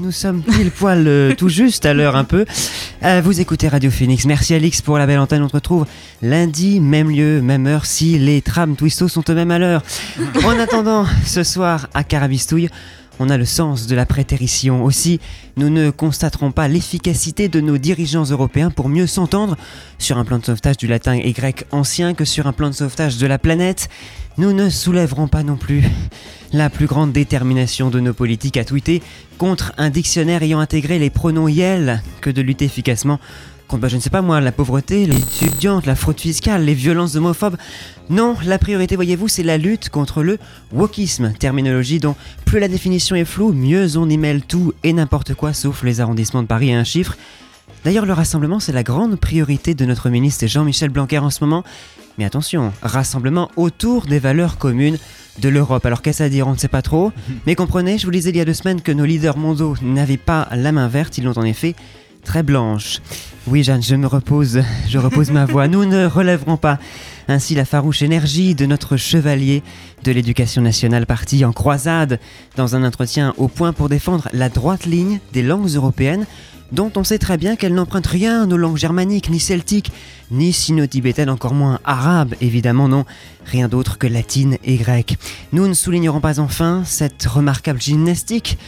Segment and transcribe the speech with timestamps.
[0.00, 2.46] Nous sommes pile poil euh, tout juste à l'heure un peu.
[3.02, 4.24] Euh, vous écoutez Radio Phoenix.
[4.24, 5.42] Merci Alix pour la belle antenne.
[5.42, 5.84] On se retrouve
[6.22, 9.82] lundi, même lieu, même heure, si les trams twisto sont eux-mêmes à l'heure.
[10.44, 12.70] En attendant, ce soir à Carabistouille,
[13.20, 14.82] on a le sens de la prétérition.
[14.82, 15.20] Aussi,
[15.56, 19.56] nous ne constaterons pas l'efficacité de nos dirigeants européens pour mieux s'entendre
[19.98, 22.74] sur un plan de sauvetage du latin et grec ancien que sur un plan de
[22.74, 23.90] sauvetage de la planète.
[24.38, 25.84] Nous ne soulèverons pas non plus
[26.54, 29.02] la plus grande détermination de nos politiques à tweeter
[29.36, 33.20] contre un dictionnaire ayant intégré les pronoms yel que de lutter efficacement
[33.70, 36.74] contre, bah, je ne sais pas moi, la pauvreté, les étudiantes, la fraude fiscale, les
[36.74, 37.56] violences homophobes.
[38.10, 40.38] Non, la priorité, voyez-vous, c'est la lutte contre le
[40.72, 45.34] wokisme, terminologie dont plus la définition est floue, mieux on y mêle tout et n'importe
[45.34, 47.16] quoi sauf les arrondissements de Paris et un chiffre.
[47.84, 51.64] D'ailleurs, le rassemblement, c'est la grande priorité de notre ministre Jean-Michel Blanquer en ce moment.
[52.18, 54.98] Mais attention, rassemblement autour des valeurs communes
[55.38, 55.86] de l'Europe.
[55.86, 56.48] Alors qu'est-ce à dire?
[56.48, 57.12] On ne sait pas trop.
[57.46, 60.16] Mais comprenez, je vous disais il y a deux semaines que nos leaders mondiaux n'avaient
[60.16, 61.74] pas la main verte, ils l'ont en effet
[62.22, 63.00] très blanche.
[63.46, 65.68] Oui, Jeanne, je me repose, je repose ma voix.
[65.68, 66.78] Nous ne relèverons pas
[67.28, 69.62] ainsi la farouche énergie de notre chevalier
[70.04, 72.20] de l'éducation nationale parti en croisade
[72.56, 76.26] dans un entretien au point pour défendre la droite ligne des langues européennes
[76.72, 79.92] dont on sait très bien qu'elles n'empruntent rien aux langues germaniques, ni celtiques,
[80.30, 83.04] ni sino-tibétaines, encore moins arabes, évidemment non,
[83.44, 85.16] rien d'autre que latine et grecque.
[85.52, 88.58] Nous ne soulignerons pas enfin cette remarquable gymnastique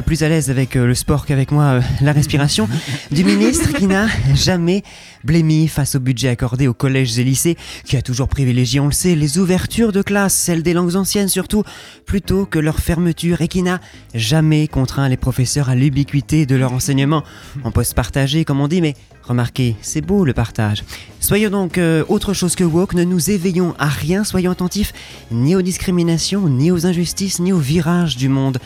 [0.00, 2.66] plus à l'aise avec euh, le sport qu'avec moi euh, la respiration,
[3.10, 4.82] du ministre qui n'a jamais
[5.24, 8.92] blémi face au budget accordé aux collèges et lycées, qui a toujours privilégié, on le
[8.92, 11.62] sait, les ouvertures de classe, celles des langues anciennes surtout,
[12.06, 13.80] plutôt que leur fermeture, et qui n'a
[14.14, 17.22] jamais contraint les professeurs à l'ubiquité de leur enseignement,
[17.62, 18.94] en poste partagé comme on dit, mais
[19.24, 20.84] remarquez, c'est beau le partage.
[21.20, 24.94] Soyons donc euh, autre chose que woke, ne nous éveillons à rien, soyons attentifs
[25.30, 28.58] ni aux discriminations, ni aux injustices, ni aux virages du monde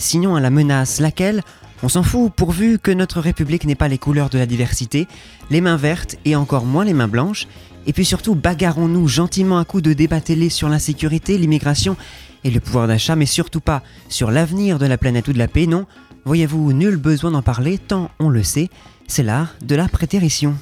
[0.00, 1.42] sinon à la menace, laquelle?
[1.82, 5.06] On s'en fout pourvu que notre République n'ait pas les couleurs de la diversité,
[5.50, 7.46] les mains vertes et encore moins les mains blanches,
[7.86, 11.96] et puis surtout bagarrons-nous gentiment à coups de débat télé sur l'insécurité, l'immigration
[12.44, 15.48] et le pouvoir d'achat, mais surtout pas sur l'avenir de la planète ou de la
[15.48, 15.86] paix, non,
[16.24, 18.68] voyez-vous, nul besoin d'en parler tant on le sait,
[19.06, 20.54] c'est l'art de la prétérition.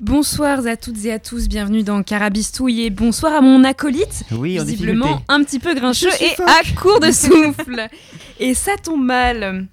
[0.00, 4.58] Bonsoir à toutes et à tous, bienvenue dans Carabistouille et bonsoir à mon acolyte, oui,
[4.58, 7.88] visiblement un petit peu grincheux et à court de souffle.
[8.38, 9.66] et ça tombe mal.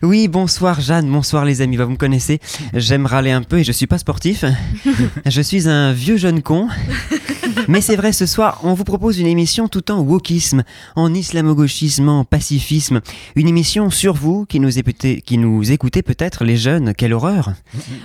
[0.00, 2.38] Oui, bonsoir Jeanne, bonsoir les amis, vous me connaissez,
[2.72, 4.44] j'aime râler un peu et je suis pas sportif.
[5.26, 6.68] je suis un vieux jeune con.
[7.68, 10.64] Mais c'est vrai, ce soir, on vous propose une émission tout en wokisme,
[10.96, 13.00] en islamo-gauchisme, en pacifisme.
[13.36, 16.94] Une émission sur vous qui nous, écoutez, qui nous écoutez peut-être les jeunes.
[16.94, 17.52] Quelle horreur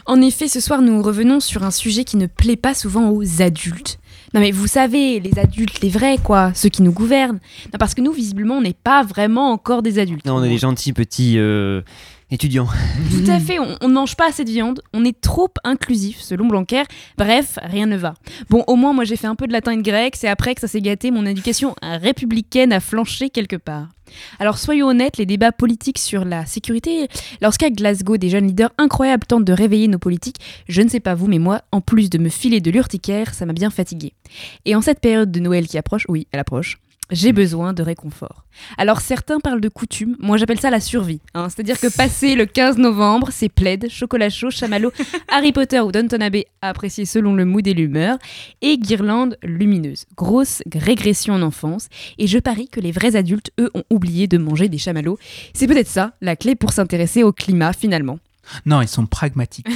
[0.06, 3.42] En effet, ce soir, nous revenons sur un sujet qui ne plaît pas souvent aux
[3.42, 4.00] adultes.
[4.34, 7.40] Non mais vous savez, les adultes, les vrais quoi, ceux qui nous gouvernent.
[7.74, 10.26] Non, parce que nous, visiblement, on n'est pas vraiment encore des adultes.
[10.26, 11.36] Non, on est des gentils petits...
[11.38, 11.82] Euh
[12.32, 12.68] étudiants.
[13.12, 16.48] Tout à fait, on ne mange pas assez de viande, on est trop inclusif selon
[16.48, 16.84] Blanquer,
[17.18, 18.14] bref, rien ne va.
[18.50, 20.56] Bon, au moins moi j'ai fait un peu de latin et de grec, c'est après
[20.56, 23.88] que ça s'est gâté, mon éducation républicaine a flanché quelque part.
[24.40, 27.08] Alors soyons honnêtes, les débats politiques sur la sécurité,
[27.42, 31.16] lorsqu'à Glasgow des jeunes leaders incroyables tentent de réveiller nos politiques, je ne sais pas
[31.16, 34.14] vous, mais moi, en plus de me filer de l'urticaire, ça m'a bien fatigué.
[34.66, 36.80] Et en cette période de Noël qui approche, oui, elle approche,
[37.12, 38.46] j'ai besoin de réconfort.
[38.78, 41.22] Alors certains parlent de coutume, moi j'appelle ça la survie.
[41.34, 41.48] Hein.
[41.50, 44.92] C'est-à-dire que passer le 15 novembre, c'est plaid, chocolat chaud, chamallow,
[45.28, 48.18] Harry Potter ou Downton Abbey, apprécié selon le mood et l'humeur,
[48.62, 50.06] et guirlande lumineuse.
[50.16, 54.38] Grosse régression en enfance, et je parie que les vrais adultes, eux, ont oublié de
[54.38, 55.18] manger des chamallows.
[55.54, 58.20] C'est peut-être ça, la clé pour s'intéresser au climat finalement.
[58.66, 59.68] Non, ils sont pragmatiques.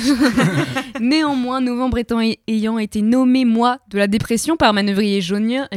[1.00, 5.68] Néanmoins, novembre étant, ayant été nommé mois de la dépression par Manœuvrier Junior,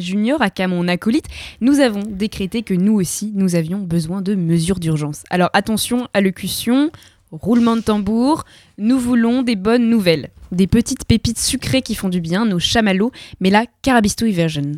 [0.40, 1.26] à mon acolyte,
[1.60, 5.22] nous avons décrété que nous aussi, nous avions besoin de mesures d'urgence.
[5.30, 6.90] Alors attention, allocution,
[7.30, 8.44] roulement de tambour,
[8.78, 10.30] nous voulons des bonnes nouvelles.
[10.52, 14.72] Des petites pépites sucrées qui font du bien, nos chamallows, mais la carabistouille version.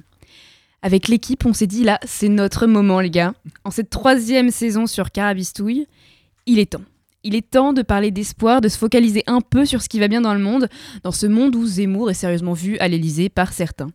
[0.83, 3.35] Avec l'équipe, on s'est dit là, c'est notre moment les gars.
[3.65, 5.87] En cette troisième saison sur Carabistouille,
[6.47, 6.85] il est temps.
[7.25, 10.09] Il est temps de parler d'espoir, de se focaliser un peu sur ce qui va
[10.09, 10.69] bien dans le monde,
[11.03, 13.89] dans ce monde où Zemmour est sérieusement vu à l'Elysée par certains.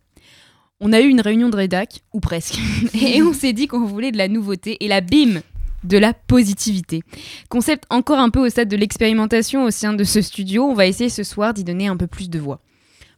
[0.80, 2.58] On a eu une réunion de rédac, ou presque,
[2.94, 5.40] et on s'est dit qu'on voulait de la nouveauté, et là, bim
[5.84, 7.02] de la positivité.
[7.48, 10.86] Concept encore un peu au stade de l'expérimentation au sein de ce studio, on va
[10.86, 12.60] essayer ce soir d'y donner un peu plus de voix.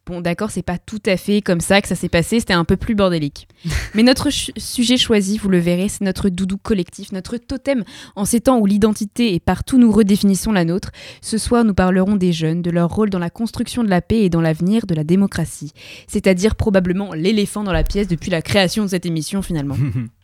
[0.07, 2.65] Bon, d'accord, c'est pas tout à fait comme ça que ça s'est passé, c'était un
[2.65, 3.49] peu plus bordélique.
[3.95, 7.83] Mais notre ch- sujet choisi, vous le verrez, c'est notre doudou collectif, notre totem.
[8.15, 10.93] En ces temps où l'identité et partout nous redéfinissons la nôtre,
[11.23, 14.23] ce soir nous parlerons des jeunes, de leur rôle dans la construction de la paix
[14.23, 15.73] et dans l'avenir de la démocratie.
[16.07, 19.77] C'est-à-dire probablement l'éléphant dans la pièce depuis la création de cette émission finalement.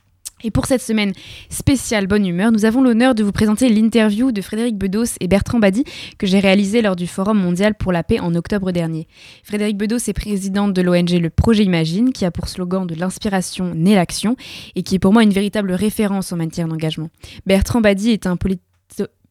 [0.45, 1.13] Et pour cette semaine
[1.51, 5.59] spéciale bonne humeur, nous avons l'honneur de vous présenter l'interview de Frédéric Bedos et Bertrand
[5.59, 5.85] Badi
[6.19, 9.07] que j'ai réalisé lors du Forum mondial pour la paix en octobre dernier.
[9.45, 13.75] Frédéric Bedos est présidente de l'ONG Le Projet Imagine, qui a pour slogan de l'inspiration
[13.75, 14.37] naît l'action
[14.75, 17.11] et qui est pour moi une véritable référence en matière d'engagement.
[17.47, 18.63] Bertrand Badi est un politi-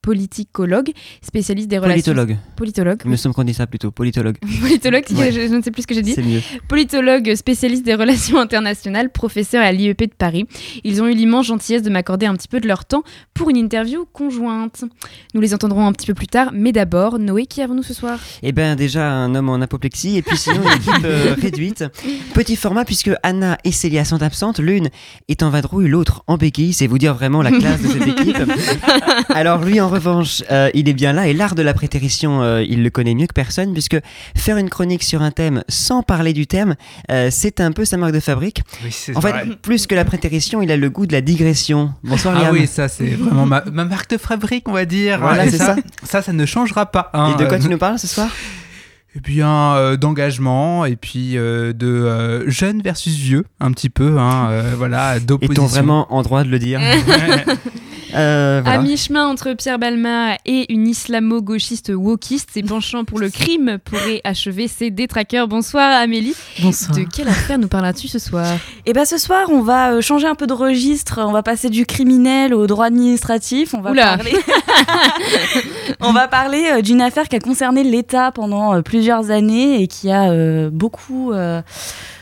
[0.02, 2.14] politicologue, spécialiste des relations...
[2.14, 2.38] Politologue.
[2.56, 3.02] Politologue.
[3.06, 4.38] Il me semble qu'on dit ça plutôt, politologue.
[4.62, 5.32] Politologue, Ouais.
[5.32, 6.14] je, je ne sais plus ce que j'ai dit.
[6.14, 6.42] C'est mieux.
[6.68, 10.46] Politologue spécialiste des relations internationales, professeur à l'IEP de Paris.
[10.84, 13.04] Ils ont eu l'immense gentillesse de m'accorder un petit peu de leur temps
[13.34, 14.84] pour une interview conjointe.
[15.34, 18.20] Nous les entendrons un petit peu plus tard, mais d'abord, Noé, qui avons-nous ce soir?
[18.44, 21.84] Eh ben déjà un homme en apoplexie et puis sinon une équipe euh, réduite.
[22.34, 24.90] Petit format puisque Anna et Célia sont absentes, l'une
[25.28, 28.38] est en vadrouille, l'autre en béquille, c'est vous dire vraiment la classe de cette équipe.
[29.30, 32.64] Alors lui en revanche, euh, il est bien là et l'art de la prétérition, euh,
[32.64, 33.98] il le connaît mieux que personne puisque
[34.36, 36.76] faire une chronique sur un thème sans parler du thème,
[37.12, 38.62] euh, c'est un peu sa marque de fabrique.
[38.84, 41.94] Oui, En fait, plus que la prétérition, il a le goût de la digression.
[42.04, 42.54] Bonsoir Ah Liam.
[42.54, 45.20] oui, ça c'est vraiment ma, ma marque de fabrique, on va dire.
[45.20, 45.82] Voilà, c'est ça, ça.
[46.04, 47.10] ça, ça ne changera pas.
[47.14, 47.34] hein.
[47.38, 48.30] Et de quoi tu nous parles ce soir?
[49.14, 54.18] Eh bien, euh, d'engagement et puis euh, de euh, jeunes versus vieux, un petit peu,
[54.18, 55.64] hein, voilà, d'opposition.
[55.66, 56.80] Est-on vraiment en droit de le dire
[58.16, 58.80] Euh, voilà.
[58.80, 64.22] À mi-chemin entre Pierre Balma et une islamo-gauchiste wokiste, ses penchants pour le crime pourraient
[64.24, 65.48] achever ses détraqueurs.
[65.48, 66.36] Bonsoir Amélie.
[66.62, 66.98] Bonsoir.
[66.98, 68.46] De quelle affaire nous parles-tu ce soir?
[68.86, 71.20] Et ben ce soir, on va euh, changer un peu de registre.
[71.26, 73.74] On va passer du criminel au droit administratif.
[73.74, 74.18] On va Oula.
[74.18, 74.34] parler.
[76.02, 79.88] on va parler euh, d'une affaire qui a concerné l'État pendant euh, plusieurs années et
[79.88, 81.32] qui a euh, beaucoup.
[81.32, 81.62] euh,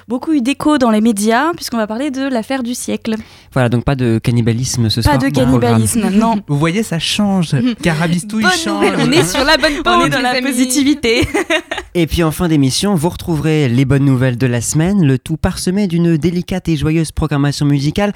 [0.09, 3.13] Beaucoup eu d'écho dans les médias, puisqu'on va parler de l'affaire du siècle.
[3.53, 5.17] Voilà, donc pas de cannibalisme ce Pas soir.
[5.19, 5.59] de le programme.
[5.61, 6.41] cannibalisme, non.
[6.47, 7.55] Vous voyez, ça change.
[7.83, 8.85] Carabistouille Bonne change.
[8.91, 10.47] nouvelle, On est sur la bonne On pente, est dans la amis.
[10.47, 11.27] positivité.
[11.93, 15.37] Et puis en fin d'émission, vous retrouverez les bonnes nouvelles de la semaine, le tout
[15.37, 18.11] parsemé d'une délicate et joyeuse programmation musicale,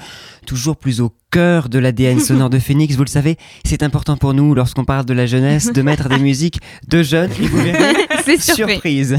[0.46, 2.94] toujours plus au cœur de l'ADN sonore de Phoenix.
[2.94, 6.20] Vous le savez, c'est important pour nous lorsqu'on parle de la jeunesse de mettre des
[6.20, 7.32] musiques de jeunes.
[7.40, 9.04] Et vous verrez, C'est surpris.
[9.04, 9.16] surprise.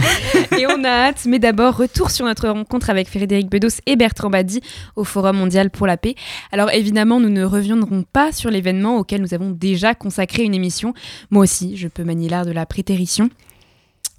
[0.58, 4.30] Et on a hâte, mais d'abord, retour sur notre rencontre avec Frédéric Bedos et Bertrand
[4.30, 4.62] Badi
[4.96, 6.16] au Forum mondial pour la paix.
[6.54, 10.94] Alors évidemment, nous ne reviendrons pas sur l'événement auquel nous avons déjà consacré une émission.
[11.32, 13.30] Moi aussi, je peux manier l'art de la prétérition.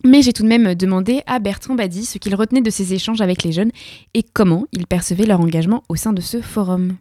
[0.05, 3.23] Mais j'ai tout de même demandé à Bertrand Badi ce qu'il retenait de ces échanges
[3.23, 3.71] avec les jeunes
[4.13, 6.97] et comment ils percevaient leur engagement au sein de ce forum.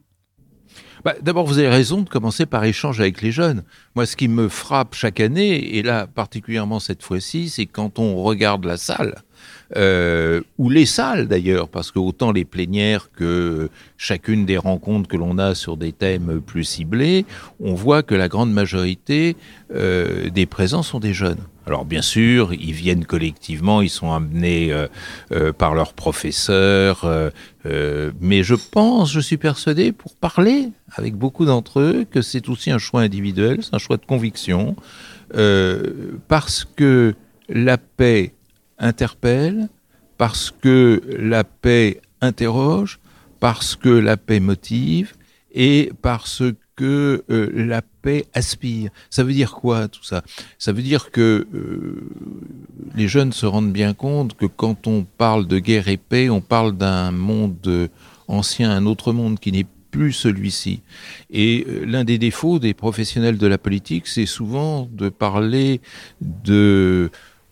[1.05, 3.63] Bah, D'abord, vous avez raison de commencer par échange avec les jeunes.
[3.95, 8.23] Moi, ce qui me frappe chaque année, et là particulièrement cette fois-ci, c'est quand on
[8.23, 9.21] regarde la salle,
[9.75, 15.17] euh, ou les salles d'ailleurs, parce que autant les plénières que chacune des rencontres que
[15.17, 17.25] l'on a sur des thèmes plus ciblés,
[17.59, 19.35] on voit que la grande majorité
[19.73, 21.39] euh, des présents sont des jeunes.
[21.65, 27.09] Alors bien sûr, ils viennent collectivement, ils sont amenés euh, par leurs professeurs,
[28.21, 32.69] mais je pense, je suis persuadé, pour parler avec beaucoup d'entre eux, que c'est aussi
[32.69, 34.75] un choix individuel, c'est un choix de conviction,
[36.27, 37.15] parce que
[37.49, 38.33] la paix
[38.77, 39.69] interpelle,
[40.17, 42.99] parce que la paix interroge,
[43.39, 45.13] parce que la paix motive
[45.53, 46.43] et parce
[46.75, 48.89] que euh, la paix aspire.
[49.09, 50.23] Ça veut dire quoi tout ça?
[50.57, 52.09] Ça veut dire que euh,
[52.95, 56.41] les jeunes se rendent bien compte que quand on parle de guerre et paix, on
[56.41, 57.89] parle d'un monde
[58.27, 60.81] ancien, un autre monde qui n'est plus celui-ci.
[61.29, 65.79] Et euh, l'un des défauts des professionnels de la politique, c'est souvent de parler
[66.19, 67.09] de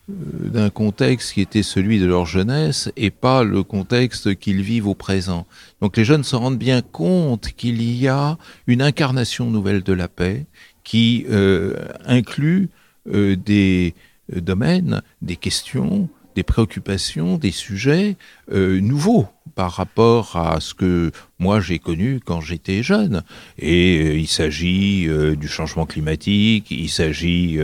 [0.10, 4.96] d'un contexte qui était celui de leur jeunesse et pas le contexte qu'ils vivent au
[4.96, 5.46] présent.
[5.82, 10.10] Donc les jeunes se rendent bien compte qu'il y a une incarnation nouvelle de la
[10.10, 10.46] paix
[10.84, 12.70] qui euh, inclut
[13.08, 13.96] euh, des
[14.36, 18.16] euh, domaines, des questions, des préoccupations, des sujets
[18.52, 23.24] euh, nouveaux par rapport à ce que moi j'ai connu quand j'étais jeune.
[23.60, 27.60] Et euh, il s'agit euh, du changement climatique, il s'agit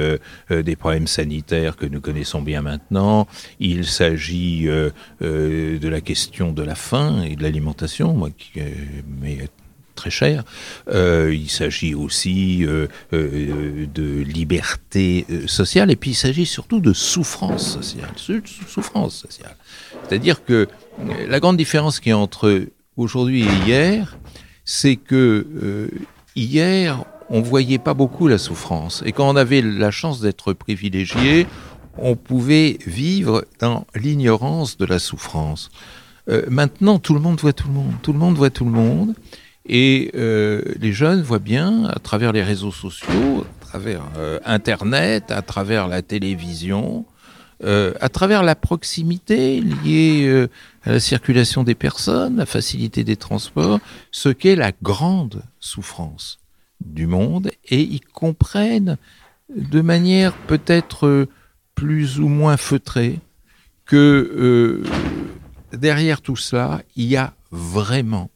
[0.49, 3.27] des problèmes sanitaires que nous connaissons bien maintenant,
[3.59, 8.59] il s'agit de la question de la faim et de l'alimentation, moi qui
[9.99, 10.43] très cher.
[10.89, 16.93] Euh, il s'agit aussi euh, euh, de liberté sociale et puis il s'agit surtout de
[16.93, 18.09] souffrance sociale.
[20.07, 20.67] C'est-à-dire que
[21.27, 22.65] la grande différence qu'il y a entre
[22.95, 24.17] aujourd'hui et hier,
[24.63, 25.89] c'est que
[26.35, 29.03] hier, on voyait pas beaucoup la souffrance.
[29.05, 31.45] Et quand on avait la chance d'être privilégié,
[31.97, 35.69] on pouvait vivre dans l'ignorance de la souffrance.
[36.47, 37.93] Maintenant, tout le monde voit tout le monde.
[38.01, 39.13] Tout le monde voit tout le monde.
[39.71, 45.29] Et euh, les jeunes voient bien, à travers les réseaux sociaux, à travers euh, Internet,
[45.29, 47.05] à travers la télévision,
[47.63, 50.47] euh, à travers la proximité liée
[50.83, 53.79] à la circulation des personnes, la facilité des transports,
[54.11, 56.39] ce qu'est la grande souffrance
[56.83, 58.97] du monde, et ils comprennent
[59.55, 61.27] de manière peut-être
[61.75, 63.19] plus ou moins feutrée
[63.85, 64.81] que
[65.73, 68.31] derrière tout cela, il y a vraiment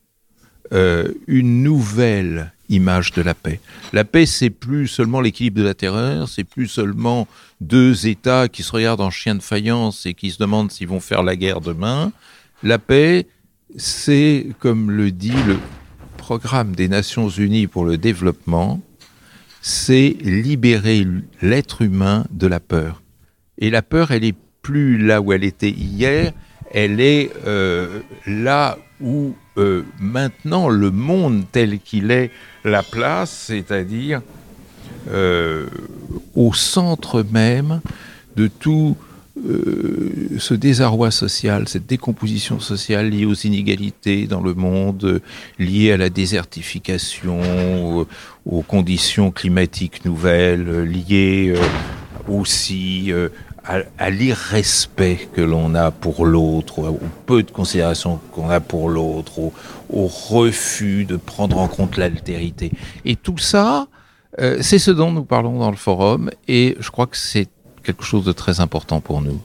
[0.74, 3.60] euh, une nouvelle image de la paix.
[3.92, 7.28] La paix, c'est plus seulement l'équilibre de la terreur, c'est plus seulement
[7.62, 11.00] deux États qui se regardent en chien de faïence et qui se demandent s'ils vont
[11.00, 12.12] faire la guerre demain.
[12.64, 13.28] La paix,
[13.76, 15.58] c'est, comme le dit le
[16.18, 18.82] programme des Nations Unies pour le développement,
[19.62, 21.06] c'est libérer
[21.42, 23.02] l'être humain de la peur.
[23.58, 26.34] Et la peur, elle est plus là où elle était hier,
[26.72, 32.32] elle est euh, là où euh, maintenant le monde tel qu'il est
[32.64, 34.22] la place, c'est-à-dire
[35.10, 35.68] euh,
[36.34, 37.82] au centre même
[38.36, 38.96] de tout
[39.46, 45.22] euh, ce désarroi social, cette décomposition sociale liée aux inégalités dans le monde,
[45.60, 48.08] liée à la désertification, aux,
[48.46, 51.54] aux conditions climatiques nouvelles, liée
[52.28, 53.12] aussi
[53.66, 58.90] à, à l'irrespect que l'on a pour l'autre, au peu de considération qu'on a pour
[58.90, 59.54] l'autre, au,
[59.90, 62.72] au refus de prendre en compte l'altérité.
[63.06, 63.88] Et tout ça,
[64.40, 67.48] euh, c'est ce dont nous parlons dans le forum, et je crois que c'est
[67.84, 69.40] quelque chose de très important pour nous.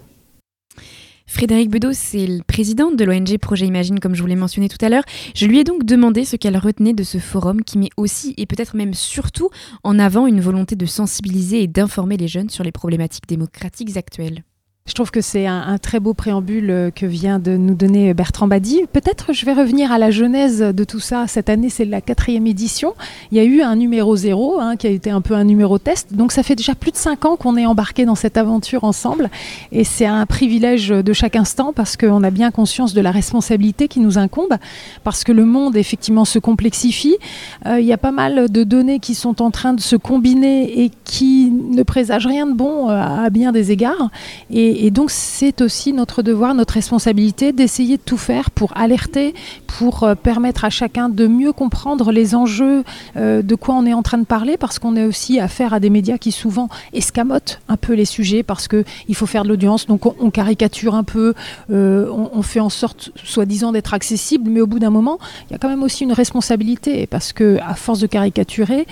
[1.30, 4.82] Frédéric Bedeau, c'est le président de l'ONG Projet Imagine, comme je vous l'ai mentionné tout
[4.82, 5.04] à l'heure.
[5.34, 8.46] Je lui ai donc demandé ce qu'elle retenait de ce forum qui met aussi, et
[8.46, 9.50] peut-être même surtout,
[9.84, 14.42] en avant une volonté de sensibiliser et d'informer les jeunes sur les problématiques démocratiques actuelles.
[14.88, 18.48] Je trouve que c'est un, très beau préambule euh, que vient de nous donner Bertrand
[18.48, 18.80] Badi.
[18.90, 21.26] Peut-être je vais revenir à la genèse de tout ça.
[21.26, 22.94] Cette année, c'est la quatrième édition.
[23.30, 25.78] Il y a eu un numéro zéro hein, qui a été un peu un numéro
[25.78, 26.14] test.
[26.14, 29.28] Donc ça fait déjà plus de cinq ans qu'on est embarqué dans cette aventure ensemble.
[29.72, 33.88] Et c'est un privilège de chaque instant parce qu'on a bien conscience de la responsabilité
[33.88, 34.56] qui nous incombe.
[35.04, 37.16] Parce que le monde, effectivement, se complexifie.
[37.66, 40.82] Euh, il y a pas mal de données qui sont en train de se combiner
[40.82, 44.08] et qui ne présagent rien de bon euh, à bien des égards.
[44.50, 49.34] Et, et donc c'est aussi notre devoir, notre responsabilité d'essayer de tout faire pour alerter,
[49.66, 52.84] pour euh, permettre à chacun de mieux comprendre les enjeux
[53.16, 55.80] euh, de quoi on est en train de parler, parce qu'on est aussi affaire à
[55.80, 59.48] des médias qui souvent escamotent un peu les sujets parce que il faut faire de
[59.48, 61.34] l'audience, donc on, on, caricature un peu,
[61.72, 65.18] euh, on, on, fait en sorte, soi-disant, d'être accessible, mais au bout d'un moment,
[65.48, 68.86] il y a quand même aussi une responsabilité parce que à force de caricaturer,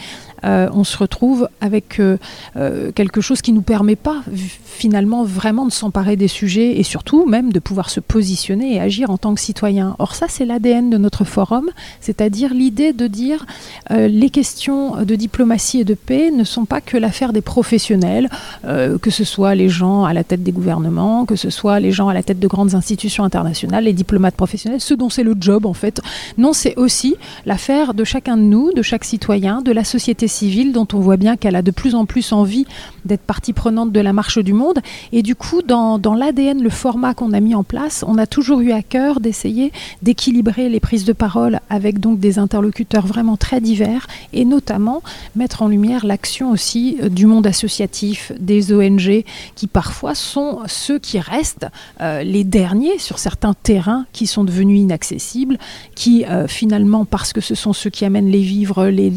[0.46, 2.18] euh, on se retrouve avec euh,
[2.56, 4.22] euh, quelque chose qui ne nous permet pas
[4.64, 9.10] finalement vraiment de s'emparer des sujets et surtout même de pouvoir se positionner et agir
[9.10, 9.96] en tant que citoyen.
[9.98, 13.46] Or ça c'est l'ADN de notre forum, c'est-à-dire l'idée de dire
[13.90, 18.28] les questions de diplomatie et de paix ne sont pas que l'affaire des professionnels,
[18.64, 22.08] que ce soit les gens à la tête des gouvernements, que ce soit les gens
[22.08, 25.64] à la tête de grandes institutions internationales, les diplomates professionnels, ceux dont c'est le job
[25.66, 26.00] en fait.
[26.36, 30.35] Non, c'est aussi l'affaire de chacun de nous, de chaque citoyen, de la société civile
[30.72, 32.66] dont on voit bien qu'elle a de plus en plus envie
[33.04, 34.80] d'être partie prenante de la marche du monde.
[35.12, 38.26] Et du coup, dans, dans l'ADN, le format qu'on a mis en place, on a
[38.26, 43.36] toujours eu à cœur d'essayer d'équilibrer les prises de parole avec donc des interlocuteurs vraiment
[43.36, 45.02] très divers et notamment
[45.34, 49.24] mettre en lumière l'action aussi euh, du monde associatif, des ONG
[49.54, 51.66] qui parfois sont ceux qui restent
[52.00, 55.58] euh, les derniers sur certains terrains qui sont devenus inaccessibles,
[55.94, 59.10] qui euh, finalement, parce que ce sont ceux qui amènent les vivres, les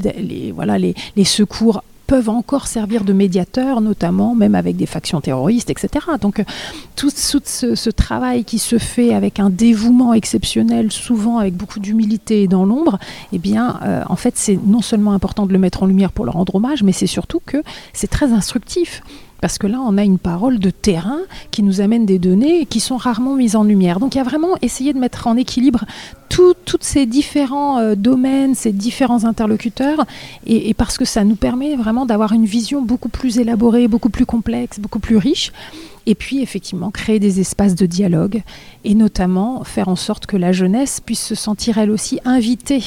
[0.54, 5.70] voilà, les, les secours peuvent encore servir de médiateurs, notamment même avec des factions terroristes,
[5.70, 6.08] etc.
[6.20, 6.44] Donc
[6.96, 11.79] tout, tout ce, ce, travail qui se fait avec un dévouement exceptionnel, souvent avec beaucoup
[11.79, 12.98] d'humilité et dans l'ombre,
[13.32, 16.25] eh bien, euh, en fait, c'est non seulement important de le mettre en lumière pour
[16.25, 17.62] leur rendre hommage, mais c'est surtout que
[17.94, 19.03] c'est très instructif.
[19.41, 21.19] Parce que là, on a une parole de terrain
[21.51, 24.00] qui nous amène des données qui sont rarement mises en lumière.
[24.00, 25.86] Donc il y a vraiment essayé de mettre en équilibre
[26.29, 30.05] tous ces différents euh, domaines, ces différents interlocuteurs,
[30.46, 34.10] et, et, parce que ça nous permet vraiment d'avoir une vision beaucoup plus élaborée, beaucoup
[34.10, 35.51] plus complexe, beaucoup plus riche.
[36.06, 38.41] Et puis effectivement créer des espaces de dialogue
[38.84, 42.84] et notamment faire en sorte que la jeunesse puisse se sentir elle aussi invitée.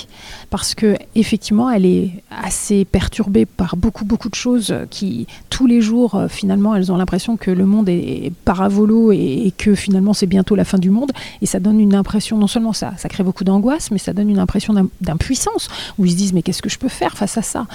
[0.50, 5.80] Parce que effectivement elle est assez perturbée par beaucoup beaucoup de choses qui tous les
[5.80, 10.26] jours euh, finalement elles ont l'impression que le monde est paravolo et, que finalement c'est
[10.26, 11.12] bientôt la fin du monde.
[11.42, 14.30] Et ça donne une impression non seulement ça ça crée beaucoup d'angoisse mais ça donne
[14.30, 17.36] une impression d'im- d'impuissance où ils se disent mais qu'est-ce que je peux faire face
[17.36, 17.66] à ça?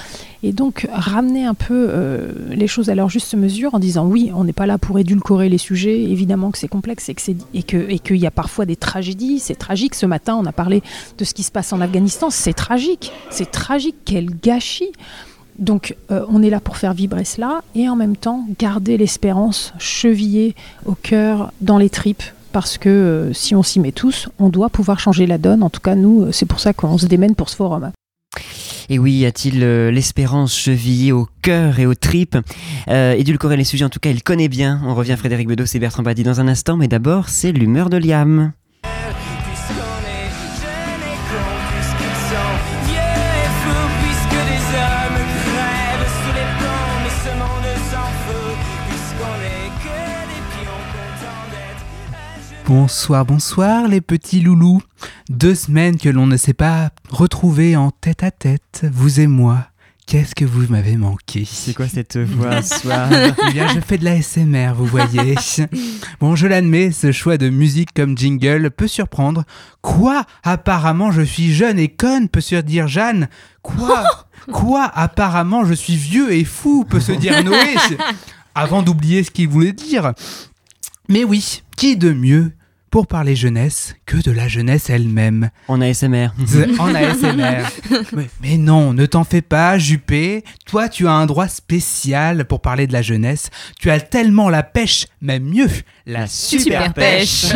[0.42, 4.30] Et donc ramener un peu euh, les choses à leur juste mesure en disant oui
[4.34, 7.36] on n'est pas là pour édulcorer les sujets évidemment que c'est complexe et que c'est
[7.54, 10.52] et que et qu'il y a parfois des tragédies c'est tragique ce matin on a
[10.52, 10.82] parlé
[11.16, 14.92] de ce qui se passe en Afghanistan c'est tragique c'est tragique quel gâchis
[15.58, 19.74] donc euh, on est là pour faire vibrer cela et en même temps garder l'espérance
[19.78, 20.54] chevillée
[20.86, 22.22] au cœur, dans les tripes.
[22.52, 25.62] Parce que euh, si on s'y met tous, on doit pouvoir changer la donne.
[25.62, 27.90] En tout cas, nous, euh, c'est pour ça qu'on se démène pour ce forum.
[28.90, 32.38] Et oui, a-t-il euh, l'espérance chevillée au cœur et aux tripes?
[32.88, 34.80] Euh, Édulcorer les sujets, en tout cas, il connaît bien.
[34.84, 37.98] On revient Frédéric Bedos et Bertrand Badi dans un instant, mais d'abord, c'est l'humeur de
[37.98, 38.52] Liam.
[52.68, 54.82] Bonsoir, bonsoir les petits loulous.
[55.30, 59.68] Deux semaines que l'on ne s'est pas retrouvés en tête à tête, vous et moi.
[60.06, 61.46] Qu'est-ce que vous m'avez manqué?
[61.50, 62.60] C'est quoi cette voix?
[62.60, 63.08] Soir
[63.48, 65.34] Eh bien, je fais de la SMR, vous voyez.
[66.20, 69.44] Bon, je l'admets, ce choix de musique comme jingle peut surprendre.
[69.80, 70.26] Quoi?
[70.42, 73.30] Apparemment, je suis jeune et conne, peut se dire Jeanne.
[73.62, 74.04] Quoi?
[74.52, 74.84] Quoi?
[74.94, 77.76] Apparemment, je suis vieux et fou, peut se dire Noé.
[78.54, 80.12] Avant d'oublier ce qu'il voulait dire.
[81.08, 82.52] Mais oui, qui de mieux
[82.90, 86.28] pour parler jeunesse que de la jeunesse elle-même En ASMR.
[86.78, 87.64] En ASMR.
[88.12, 90.44] mais, mais non, ne t'en fais pas, Juppé.
[90.66, 93.50] Toi, tu as un droit spécial pour parler de la jeunesse.
[93.78, 95.70] Tu as tellement la pêche, même mieux,
[96.06, 97.46] la super, Super pêche.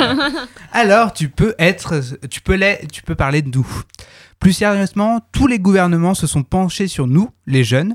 [0.72, 2.58] Alors, tu peux être, tu peux
[2.90, 3.66] tu peux parler de nous.
[4.42, 7.94] Plus sérieusement, tous les gouvernements se sont penchés sur nous, les jeunes,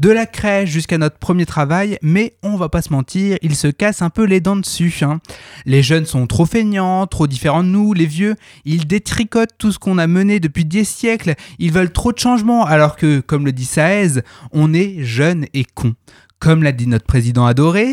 [0.00, 3.68] de la crèche jusqu'à notre premier travail, mais on va pas se mentir, ils se
[3.68, 4.92] cassent un peu les dents dessus.
[5.02, 5.20] hein.
[5.66, 8.34] Les jeunes sont trop feignants, trop différents de nous, les vieux,
[8.64, 12.64] ils détricotent tout ce qu'on a mené depuis des siècles, ils veulent trop de changements,
[12.66, 14.20] alors que, comme le dit Saez,
[14.50, 15.94] on est jeunes et cons.
[16.40, 17.92] Comme l'a dit notre président adoré,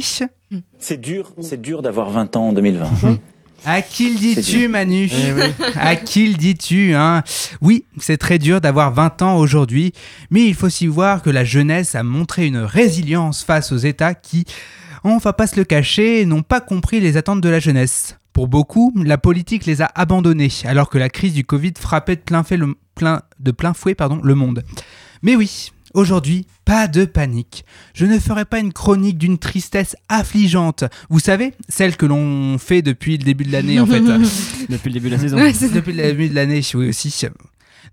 [0.80, 3.19] C'est dur, c'est dur d'avoir 20 ans en 2020.
[3.65, 4.67] À qui le dis-tu.
[4.67, 5.41] Manu Eh oui.
[5.76, 7.24] À qui le dis-tu hein?
[7.62, 9.93] Oui, c'est très dur d'avoir 20 ans aujourd'hui,
[10.32, 14.15] mais il faut aussi voir que la jeunesse a montré une résilience face aux États
[14.15, 14.45] qui,
[15.04, 18.17] on va pas se le cacher, n'ont pas compris les attentes de la jeunesse.
[18.34, 22.21] Pour beaucoup, la politique les a abandonnés, alors que la crise du Covid frappait de
[22.21, 24.63] plein, fait le, plein, de plein fouet pardon, le monde.
[25.21, 27.65] Mais oui, aujourd'hui, pas de panique.
[27.93, 30.84] Je ne ferai pas une chronique d'une tristesse affligeante.
[31.10, 34.01] Vous savez, celle que l'on fait depuis le début de l'année en fait.
[34.69, 35.38] Depuis le début de la saison.
[35.38, 37.25] Ouais, Depuis le début de l'année, oui aussi.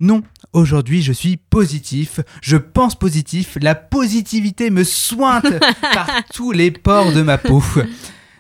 [0.01, 5.47] Non, aujourd'hui je suis positif, je pense positif, la positivité me sointe
[5.81, 7.63] par tous les pores de ma peau.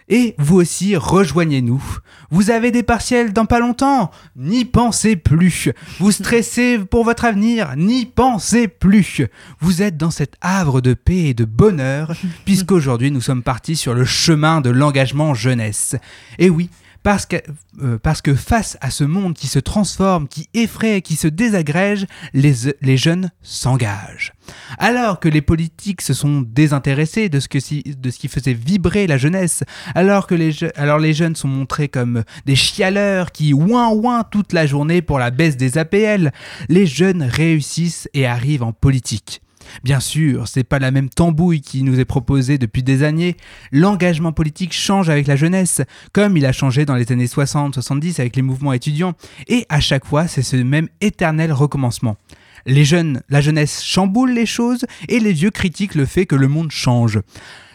[0.08, 1.82] Et vous aussi, rejoignez-nous.
[2.30, 4.10] Vous avez des partiels dans pas longtemps?
[4.36, 5.70] N'y pensez plus.
[5.98, 7.76] Vous stressez pour votre avenir?
[7.76, 9.22] N'y pensez plus.
[9.60, 12.12] Vous êtes dans cet havre de paix et de bonheur,
[12.44, 15.96] puisqu'aujourd'hui nous sommes partis sur le chemin de l'engagement jeunesse.
[16.38, 16.70] Et oui,
[17.02, 17.36] parce que,
[17.82, 22.06] euh, parce que face à ce monde qui se transforme, qui effraie, qui se désagrège,
[22.34, 24.32] les, les jeunes s'engagent.
[24.78, 29.06] Alors que les politiques se sont désintéressés de ce, que de ce qui faisait vibrer
[29.06, 29.62] la jeunesse,
[29.94, 34.52] alors que les, alors les jeunes sont montrés comme des chialeurs qui ouin ouin toute
[34.52, 36.32] la journée pour la baisse des APL,
[36.68, 39.40] les jeunes réussissent et arrivent en politique.
[39.84, 43.36] Bien sûr, c'est pas la même tambouille qui nous est proposée depuis des années.
[43.72, 48.36] L'engagement politique change avec la jeunesse, comme il a changé dans les années 60-70 avec
[48.36, 49.14] les mouvements étudiants,
[49.46, 52.16] et à chaque fois, c'est ce même éternel recommencement.
[52.66, 56.48] Les jeunes, la jeunesse chamboule les choses et les vieux critiquent le fait que le
[56.48, 57.20] monde change.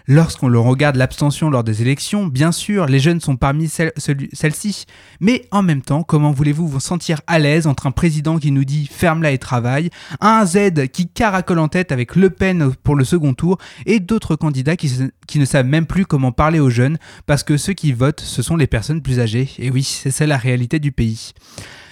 [0.07, 4.85] Lorsqu'on le regarde l'abstention lors des élections, bien sûr, les jeunes sont parmi celles-ci.
[5.21, 8.65] Mais en même temps, comment voulez-vous vous sentir à l'aise entre un président qui nous
[8.65, 9.89] dit ferme-la et travaille,
[10.19, 14.35] un Z qui caracole en tête avec Le Pen pour le second tour et d'autres
[14.35, 18.21] candidats qui ne savent même plus comment parler aux jeunes parce que ceux qui votent,
[18.21, 19.49] ce sont les personnes plus âgées.
[19.57, 21.31] Et oui, c'est ça la réalité du pays.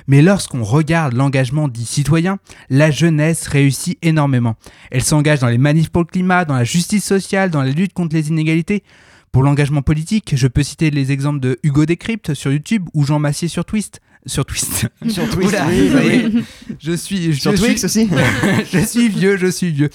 [0.07, 2.37] Mais lorsqu'on regarde l'engagement dit citoyen,
[2.69, 4.55] la jeunesse réussit énormément.
[4.91, 7.93] Elle s'engage dans les manifs pour le climat, dans la justice sociale, dans la lutte
[7.93, 8.83] contre les inégalités.
[9.31, 13.17] Pour l'engagement politique, je peux citer les exemples de Hugo Décrypte sur YouTube ou Jean
[13.19, 14.87] Massier sur Twist, sur Twist.
[15.09, 16.43] Sur Twist, oui, bah oui.
[16.79, 17.33] Je suis.
[17.35, 18.09] Sur je Twix suis- aussi
[18.71, 19.89] Je suis vieux, je suis vieux.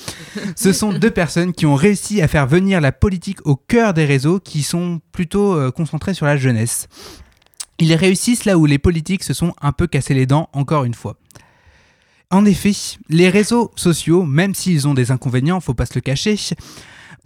[0.56, 4.04] Ce sont deux personnes qui ont réussi à faire venir la politique au cœur des
[4.04, 6.88] réseaux qui sont plutôt euh, concentrés sur la jeunesse.
[7.78, 10.94] Ils réussissent là où les politiques se sont un peu cassés les dents, encore une
[10.94, 11.16] fois.
[12.30, 12.72] En effet,
[13.08, 16.36] les réseaux sociaux, même s'ils ont des inconvénients, faut pas se le cacher,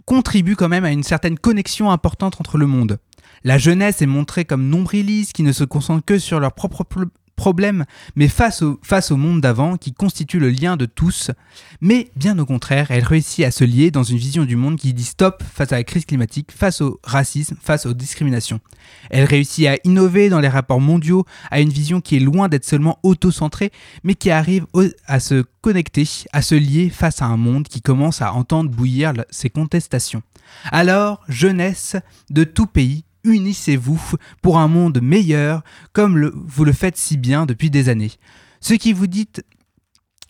[0.05, 2.99] contribuent quand même à une certaine connexion importante entre le monde.
[3.43, 6.83] La jeunesse est montrée comme nombriliste qui ne se concentre que sur leurs propres
[7.41, 11.31] problèmes, mais face au, monde d'avant qui constitue le lien de tous.
[11.81, 14.93] Mais bien au contraire, elle réussit à se lier dans une vision du monde qui
[14.93, 18.59] dit stop face à la crise climatique, face au racisme, face aux discriminations.
[19.09, 22.63] Elle réussit à innover dans les rapports mondiaux, à une vision qui est loin d'être
[22.65, 23.71] seulement auto-centrée,
[24.03, 24.67] mais qui arrive
[25.07, 29.13] à se connecter, à se lier face à un monde qui commence à entendre bouillir
[29.31, 30.21] ses contestations.
[30.71, 31.95] Alors, jeunesse
[32.29, 34.01] de tout pays, unissez-vous
[34.41, 38.11] pour un monde meilleur, comme vous le faites si bien depuis des années.
[38.59, 39.43] Ce qui vous dites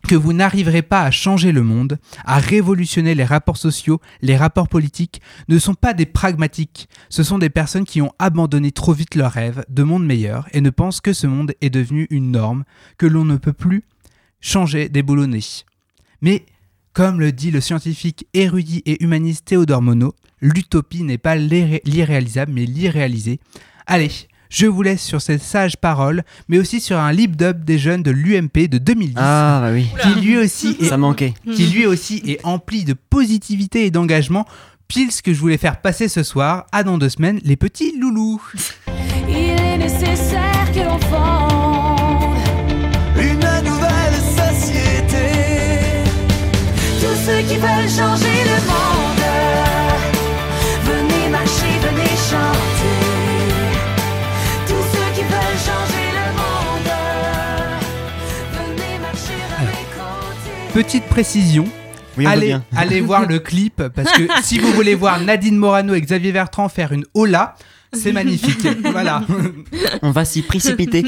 [0.08, 4.68] que vous n'arriverez pas à changer le monde, à révolutionner les rapports sociaux, les rapports
[4.68, 6.90] politiques, ne sont pas des pragmatiques.
[7.10, 10.62] Ce sont des personnes qui ont abandonné trop vite leurs rêves de monde meilleur et
[10.62, 12.64] ne pensent que ce monde est devenu une norme,
[12.98, 13.84] que l'on ne peut plus
[14.40, 15.42] changer, déboulonner.
[16.22, 16.46] Mais,
[16.94, 22.52] comme le dit le scientifique érudit et humaniste Théodore Monod, l'utopie n'est pas l'irré- l'irréalisable,
[22.54, 23.40] mais l'irréalisé.
[23.88, 24.12] Allez,
[24.50, 28.04] je vous laisse sur ces sages paroles, mais aussi sur un lip dub des jeunes
[28.04, 29.14] de l'UMP de 2010.
[29.18, 29.88] Ah, bah oui.
[30.02, 31.34] Qui lui aussi est, Ça manquait.
[31.56, 34.46] qui lui aussi est empli de positivité et d'engagement.
[34.88, 36.66] Pile ce que je voulais faire passer ce soir.
[36.74, 38.42] À dans deux semaines, les petits loulous.
[39.30, 42.38] Il est nécessaire que l'on fonde
[43.18, 45.30] une nouvelle société.
[47.00, 48.31] Tous ceux qui veulent changer
[60.74, 61.66] Petite précision.
[62.18, 66.32] Oui, allez, voir le clip parce que si vous voulez voir Nadine Morano et Xavier
[66.32, 67.56] Bertrand faire une hola,
[67.94, 68.66] c'est magnifique.
[68.92, 69.24] voilà.
[70.02, 71.04] On va s'y précipiter.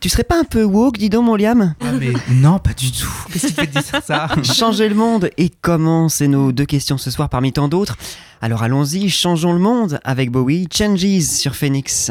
[0.00, 1.74] tu serais pas un peu woke, dis donc, mon Liam?
[1.80, 3.12] Ah, mais non, pas du tout.
[3.32, 4.28] Qu'est-ce qui fait dire ça?
[4.42, 7.96] Changer le monde et comment C'est nos deux questions ce soir parmi tant d'autres.
[8.40, 12.10] Alors allons-y, changeons le monde avec Bowie, Changes sur Phoenix.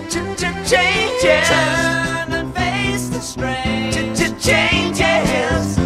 [0.11, 1.47] Changes.
[1.47, 3.93] Turn and face the strain.
[4.39, 5.77] Changes.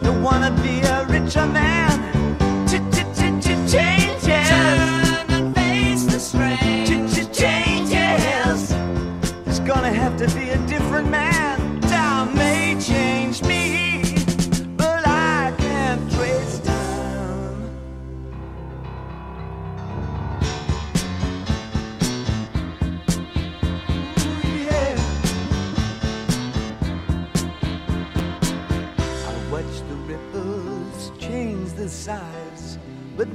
[0.00, 1.67] Don't wanna be a richer man.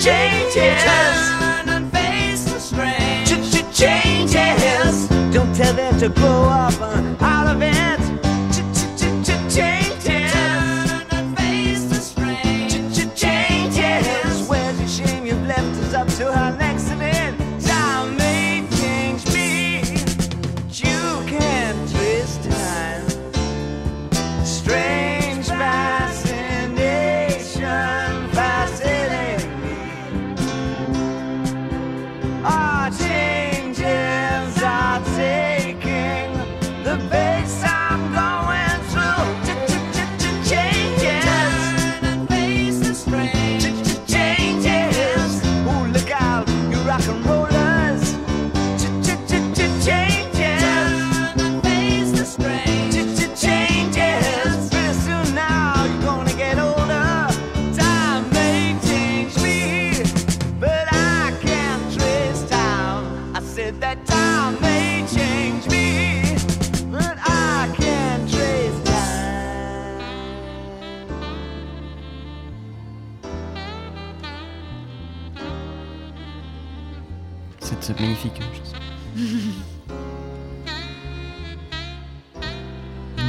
[0.00, 0.54] Changes.
[0.54, 3.26] Turn and face the strain.
[3.72, 5.08] Changes.
[5.32, 8.07] Don't tell them to grow up uh, out of it.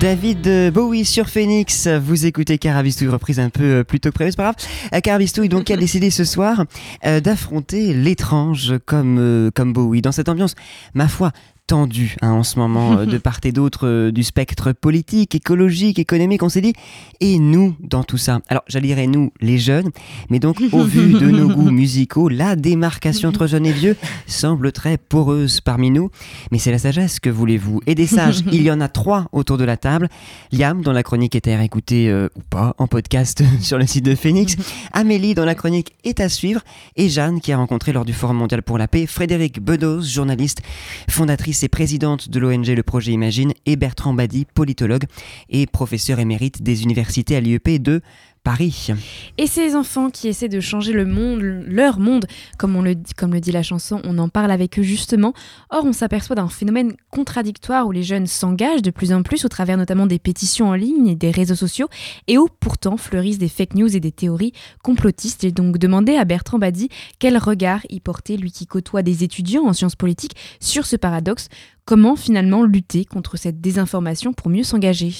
[0.10, 4.32] David Bowie sur Phoenix, vous écoutez Carabistouille, reprise un peu euh, plus tôt que prévu,
[4.32, 4.56] c'est pas grave.
[4.92, 6.66] Euh, Carabistouille donc a décidé ce soir
[7.06, 10.56] euh, d'affronter l'étrange comme, euh, comme Bowie dans cette ambiance,
[10.96, 11.32] ma foi,
[11.70, 16.00] tendue hein, en ce moment euh, de part et d'autre euh, du spectre politique, écologique,
[16.00, 16.74] économique, on s'est dit,
[17.20, 18.40] et nous dans tout ça?
[18.50, 19.92] Alors j'allierai nous les jeunes,
[20.32, 24.72] mais donc au vu de nos goûts musicaux, la démarcation entre jeunes et vieux semble
[24.72, 26.10] très poreuse parmi nous,
[26.52, 27.82] mais c'est la sagesse que voulez-vous?
[27.86, 30.10] Et des sages, il y en a trois autour de la table.
[30.52, 34.06] Liam, dont la chronique était à écouter euh, ou pas en podcast sur le site
[34.06, 34.56] de Phoenix.
[34.92, 36.62] Amélie, dont la chronique est à suivre.
[36.96, 40.64] Et Jeanne, qui a rencontré lors du Forum mondial pour la paix Frédéric Bedos, journaliste,
[41.08, 45.06] fondatrice et présidente de l'ONG Le Projet Imagine, et Bertrand Badi, politologue
[45.50, 48.02] et professeur émérite des universités à l'IEP de
[48.44, 48.90] Paris.
[49.38, 52.26] Et ces enfants qui essaient de changer le monde, leur monde,
[52.58, 55.34] comme, on le, dit- comme le dit la chanson, on en parle avec eux justement.
[55.70, 59.50] Or, on s'aperçoit d'un phénomène contradictoire où les jeunes s'engagent de plus en plus au
[59.50, 61.88] travers notamment des pétitions en ligne et des réseaux sociaux,
[62.28, 65.42] et où pourtant fleurissent des fake news et des théories complotistes.
[65.42, 69.66] J'ai donc demandé à Bertrand Badi quel regard y portait, lui qui côtoie des étudiants
[69.66, 71.48] en sciences politiques, sur ce paradoxe.
[71.86, 75.14] Comment finalement lutter contre cette désinformation pour mieux s'engager?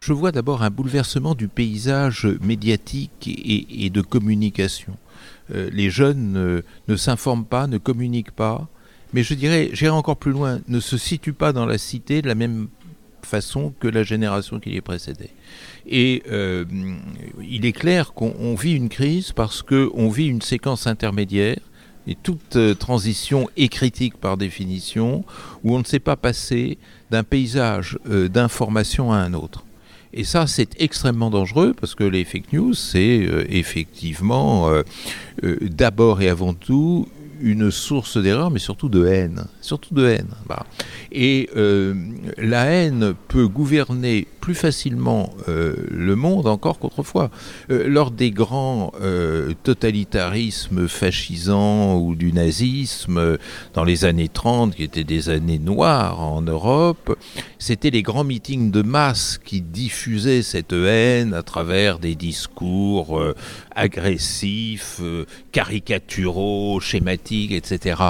[0.00, 4.96] Je vois d'abord un bouleversement du paysage médiatique et, de communication.
[5.54, 8.68] Euh, les jeunes euh, ne s'informent pas, ne communiquent pas,
[9.12, 12.28] mais je dirais, j'irai encore plus loin, ne se situent pas dans la cité de
[12.28, 12.68] la même
[13.22, 15.30] façon que la génération qui les précédait.
[15.86, 16.64] Et euh,
[17.42, 21.58] il est clair qu'on on vit une crise parce qu'on vit une séquence intermédiaire
[22.06, 25.24] et toute transition est critique par définition,
[25.64, 26.78] où on ne sait pas passer
[27.10, 29.65] d'un paysage d'information à un autre.
[30.18, 34.82] Et ça, c'est extrêmement dangereux parce que les fake news, c'est euh, effectivement euh,
[35.44, 37.06] euh, d'abord et avant tout
[37.40, 39.46] une source d'erreur, mais surtout de haine.
[39.60, 40.28] Surtout de haine.
[40.46, 40.66] Voilà.
[41.12, 41.94] Et euh,
[42.38, 47.30] la haine peut gouverner plus facilement euh, le monde encore qu'autrefois.
[47.70, 48.92] Euh, lors des grands
[49.62, 53.38] totalitarismes fascisants ou du nazisme
[53.74, 57.16] dans les années 30, qui étaient des années noires en Europe,
[57.58, 63.20] c'était les grands meetings de masse qui diffusaient cette haine à travers des discours
[63.76, 68.00] agressifs, euh, caricaturaux, schématiques, etc.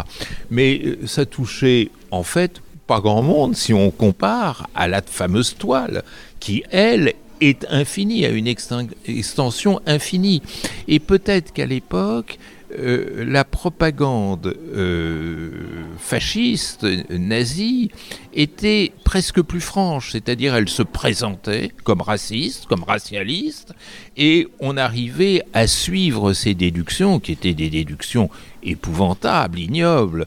[0.51, 5.57] Mais euh, ça touchait en fait pas grand monde si on compare à la fameuse
[5.57, 6.05] toile
[6.41, 10.41] qui, elle, est infinie, a une extension infinie.
[10.89, 12.39] Et peut-être qu'à l'époque,
[12.73, 15.51] euh, la propagande euh,
[15.99, 17.91] fasciste, nazie,
[18.35, 23.73] était presque plus franche, c'est-à-dire elle se présentait comme raciste, comme racialiste,
[24.17, 28.31] et on arrivait à suivre ces déductions, qui étaient des déductions
[28.63, 30.27] épouvantables, ignobles.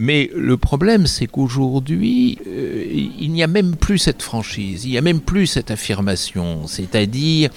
[0.00, 2.84] Mais le problème, c'est qu'aujourd'hui, euh,
[3.18, 6.68] il n'y a même plus cette franchise, il n'y a même plus cette affirmation.
[6.68, 7.50] C'est-à-dire,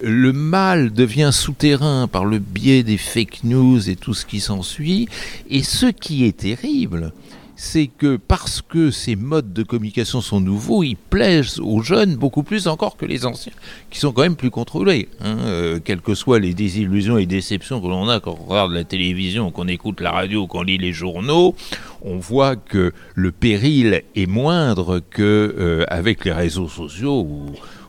[0.00, 5.08] le mal devient souterrain par le biais des fake news et tout ce qui s'ensuit.
[5.50, 7.12] Et ce qui est terrible,
[7.60, 12.44] c'est que parce que ces modes de communication sont nouveaux, ils plaisent aux jeunes beaucoup
[12.44, 13.52] plus encore que les anciens,
[13.90, 15.08] qui sont quand même plus contrôlés.
[15.20, 15.38] hein.
[15.40, 18.84] Euh, quelles que soient les désillusions et déceptions que l'on a quand on regarde la
[18.84, 21.56] télévision, qu'on écoute la radio, qu'on lit les journaux,
[22.02, 25.22] on voit que le péril est moindre que
[25.58, 27.46] euh, avec les réseaux sociaux où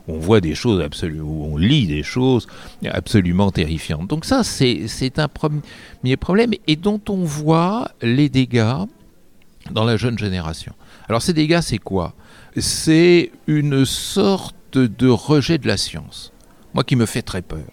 [0.08, 2.48] on voit des choses absolument, on lit des choses
[2.90, 4.08] absolument terrifiantes.
[4.08, 8.88] Donc ça, c'est un premier problème et dont on voit les dégâts
[9.72, 10.74] dans la jeune génération.
[11.08, 12.14] Alors ces dégâts, c'est quoi?
[12.58, 16.32] C'est une sorte de rejet de la science.
[16.74, 17.66] Moi qui me fait très peur.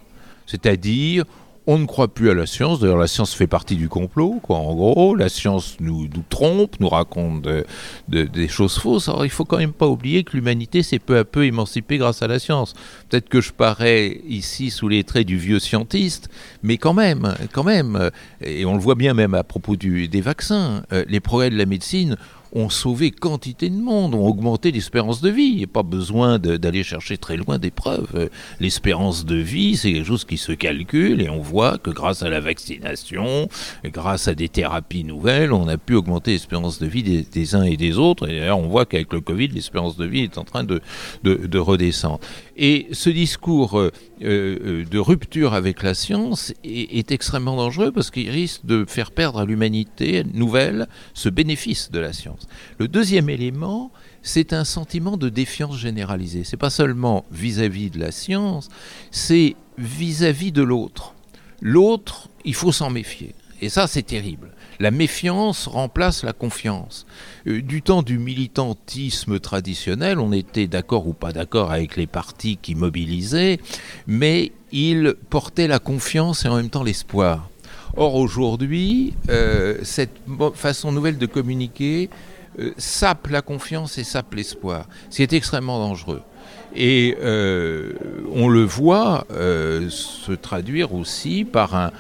[0.47, 1.25] C'est-à-dire,
[1.67, 2.79] on ne croit plus à la science.
[2.81, 4.41] D'ailleurs, la science fait partie du complot.
[4.49, 7.65] En gros, la science nous, nous trompe, nous raconte de-
[8.09, 9.09] de- des choses fausses.
[9.09, 12.23] Alors, il faut quand même pas oublier que l'humanité s'est peu à peu émancipée grâce
[12.23, 12.75] à la science.
[13.09, 16.29] Peut-être que je parais ici sous les traits du vieux scientiste,
[16.63, 20.21] mais quand même, quand même, euh, et on le voit bien même à propos des
[20.21, 22.17] vaccins, euh, les progrès de la médecine
[22.53, 25.45] ont sauvé quantité de monde, ont augmenté l'espérance de vie.
[25.45, 28.09] Il n'y a pas besoin d'aller chercher très loin des preuves.
[28.15, 28.29] Euh,
[28.61, 32.29] L'espérance de vie, c'est quelque chose qui se calcule et on voit que grâce à
[32.31, 33.49] la vaccination,
[33.85, 37.77] grâce à des thérapies nouvelles, on a pu augmenter l'espérance de vie des, uns et
[37.77, 38.29] des autres.
[38.29, 40.81] Et d'ailleurs, on voit qu'avec le Covid, l'espérance de vie est en train de,
[41.25, 42.21] de- de redescendre.
[42.57, 43.91] Et ce discours euh,
[44.23, 49.41] euh, de rupture avec la science est extrêmement dangereux parce qu'il risque de faire perdre
[49.41, 52.46] à l'humanité nouvelle ce bénéfice de la science.
[52.79, 53.91] Le deuxième élément,
[54.23, 56.45] c'est un sentiment de défiance généralisée.
[56.45, 58.69] C'est pas seulement vis-à-vis de la science,
[59.11, 61.15] c'est vis-à-vis de l'autre.
[61.61, 63.35] L'autre, il faut s'en méfier.
[63.63, 64.51] Et ça, c'est terrible.
[64.79, 67.07] La méfiance remplace la confiance.
[67.47, 72.59] Euh, du temps du militantisme traditionnel, on était d'accord ou pas d'accord avec les partis
[72.61, 73.59] qui mobilisaient,
[74.07, 77.49] mais ils portaient la confiance et en même temps l'espoir.
[77.97, 80.19] Or aujourd'hui, euh, cette
[80.55, 82.11] façon nouvelle de communiquer
[82.59, 86.23] euh, sape la confiance et sape l'espoir, ce qui est extrêmement dangereux.
[86.75, 87.92] Et euh,
[88.35, 91.90] on le voit euh, se traduire aussi par un-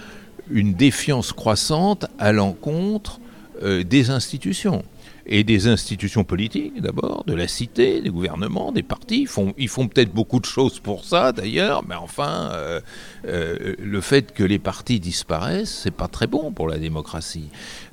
[0.50, 3.20] une défiance croissante à l'encontre
[3.62, 4.84] euh, des institutions.
[5.28, 9.26] Et des institutions politiques, d'abord, de la cité, des gouvernements, des partis.
[9.58, 12.80] Ils font, peut-être beaucoup de choses pour ça, d'ailleurs, mais enfin, euh,
[13.26, 17.48] euh, le fait que les partis disparaissent, c'est pas très bon pour la démocratie.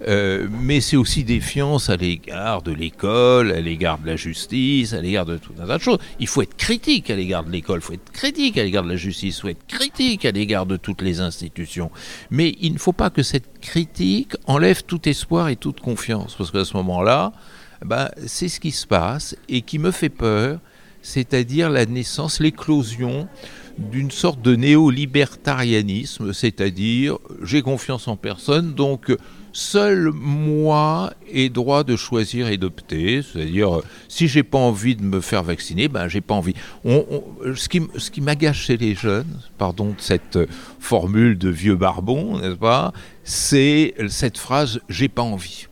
[0.07, 5.01] Euh, mais c'est aussi défiance à l'égard de l'école, à l'égard de la justice, à
[5.01, 5.99] l'égard de tout un tas de choses.
[6.19, 8.89] Il faut être critique à l'égard de l'école, il faut être critique à l'égard de
[8.89, 11.89] la justice, il faut être critique à l'égard de toutes les institutions.
[12.29, 16.51] Mais il ne faut pas que cette critique enlève tout espoir et toute confiance, parce
[16.51, 17.22] qu'à ce moment-là,
[17.85, 20.59] ben, c'est ce qui se passe et qui me fait peur,
[21.01, 23.27] c'est-à-dire la naissance, l'éclosion
[23.77, 29.15] d'une sorte de néo-libertarianisme, c'est-à-dire j'ai confiance en personne, donc
[29.51, 35.21] seul moi ai droit de choisir et d'opter, c'est-à-dire si j'ai pas envie de me
[35.21, 36.53] faire vacciner, ben j'ai pas envie.
[36.85, 40.39] Ce qui, ce qui m'agace chez les jeunes, pardon de cette
[40.79, 45.67] formule de vieux barbon, n'est-ce pas, c'est cette phrase j'ai pas envie.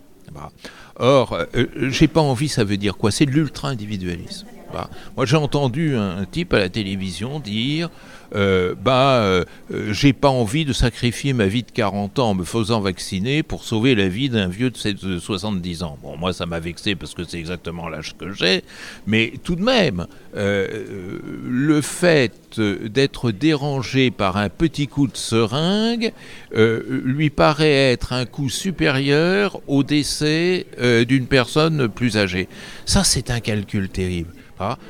[1.02, 3.10] Or, euh, j'ai pas envie, ça veut dire quoi?
[3.10, 4.46] C'est de l'ultra-individualisme.
[4.72, 4.90] Voilà.
[5.18, 7.90] Moi, j'ai entendu un type à la télévision dire
[8.36, 9.44] euh, bah, euh,
[9.92, 13.64] j'ai pas envie de sacrifier ma vie de 40 ans en me faisant vacciner pour
[13.64, 15.98] sauver la vie d'un vieux de sept- de 70 ans.
[16.02, 18.64] Bon, moi, ça m'a vexé parce que c'est exactement l'âge que j'ai,
[19.08, 25.16] mais tout de même, euh, euh, le fait d'être dérangé par un petit coup de
[25.16, 26.12] seringue
[26.54, 30.66] lui paraît être un coup supérieur au décès
[31.08, 32.50] d'une personne plus âgée.
[32.86, 34.34] Ça, c'est un calcul terrible.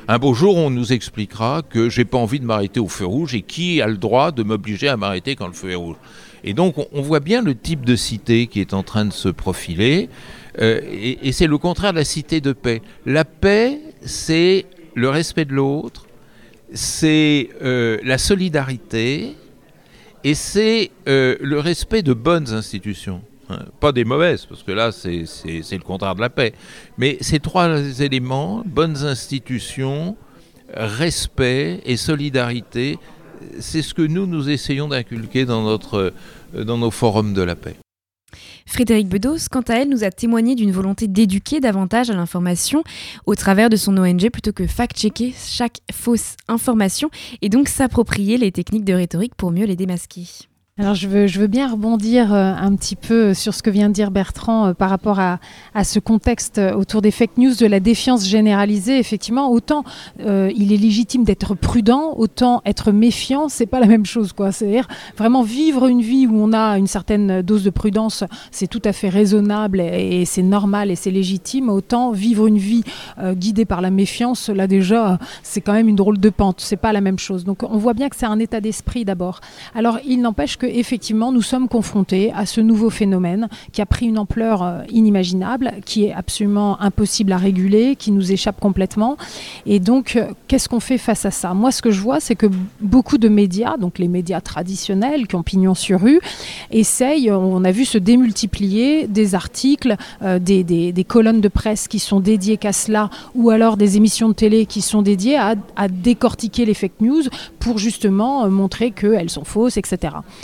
[0.08, 3.34] Un beau jour, on nous expliquera que j'ai pas envie de m'arrêter au feu rouge
[3.34, 5.96] et qui a le droit de m'obliger à m'arrêter quand le feu est rouge.
[6.44, 9.28] Et donc, on, voit bien le type de cité qui est en train de se
[9.28, 10.08] profiler,
[10.60, 12.82] euh, et, et c'est le contraire de la cité de paix.
[13.06, 16.06] La paix, c'est le respect de l'autre,
[16.74, 19.36] c'est euh, la solidarité,
[20.24, 23.22] et c'est euh, le respect de bonnes institutions.
[23.52, 23.66] Hein.
[23.80, 26.52] Pas des mauvaises, parce que là, c'est le contraire de la paix.
[26.98, 30.16] Mais ces trois éléments, bonnes institutions,
[30.74, 32.98] respect et solidarité,
[33.60, 36.10] c'est ce que nous, nous essayons d'inculquer dans, euh,
[36.54, 37.76] dans nos forums de la paix.
[38.66, 42.82] Frédéric Bedos, quant à elle, nous a témoigné d'une volonté d'éduquer davantage à l'information
[43.26, 47.10] au travers de son ONG plutôt que fact-checker chaque fausse information
[47.42, 50.26] et donc s'approprier les techniques de rhétorique pour mieux les démasquer.
[50.78, 54.10] Alors je veux, bien rebondir euh, un petit peu sur ce que vient de dire
[54.10, 55.38] Bertrand euh, par rapport à,
[55.84, 58.98] ce contexte euh, autour des fake news, de la défiance généralisée.
[58.98, 59.84] Effectivement, autant
[60.18, 64.32] il est légitime d'être prudent, autant être méfiant, c'est pas la même chose.
[64.50, 68.80] C'est-à-dire vraiment vivre une vie où on a une certaine dose de prudence, c'est tout
[68.86, 71.68] à fait raisonnable et, c'est normal et c'est légitime.
[71.68, 72.82] Autant vivre une vie
[73.20, 76.60] guidée par la méfiance, là déjà, c'est quand même une drôle de pente.
[76.60, 77.44] C'est pas la même chose.
[77.44, 79.40] Donc on voit bien que c'est un état d'esprit d'abord.
[79.74, 84.18] Alors il n'empêche effectivement nous sommes confrontés à ce nouveau phénomène qui a pris une
[84.18, 89.16] ampleur euh, inimaginable, qui est absolument impossible à réguler, qui nous échappe complètement.
[89.66, 91.54] Et donc euh, qu'est-ce qu'on fait face à ça?
[91.54, 92.46] Moi ce que je vois c'est que
[92.80, 96.20] beaucoup de médias, donc les médias traditionnels qui ont pignon sur rue,
[96.70, 102.20] essayent, on a vu se démultiplier des articles, euh, des, colonnes de presse qui sont
[102.20, 105.54] dédiées qu'à cela, ou alors des émissions de télé qui sont dédiées à,
[105.88, 107.22] décortiquer les fake news
[107.58, 110.14] pour justement euh, montrer qu'elles sont fausses, etc.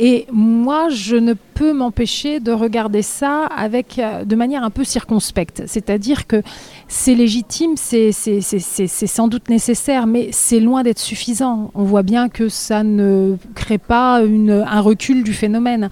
[0.00, 4.84] Et moi, je ne peux m'empêcher de regarder ça avec, euh, de manière un peu
[4.84, 5.64] circonspecte.
[5.66, 6.40] C'est-à-dire que
[6.86, 11.72] c'est légitime, c'est sans doute nécessaire, mais c'est loin d'être suffisant.
[11.74, 15.90] On voit bien que ça ne crée pas une- un recul du phénomène.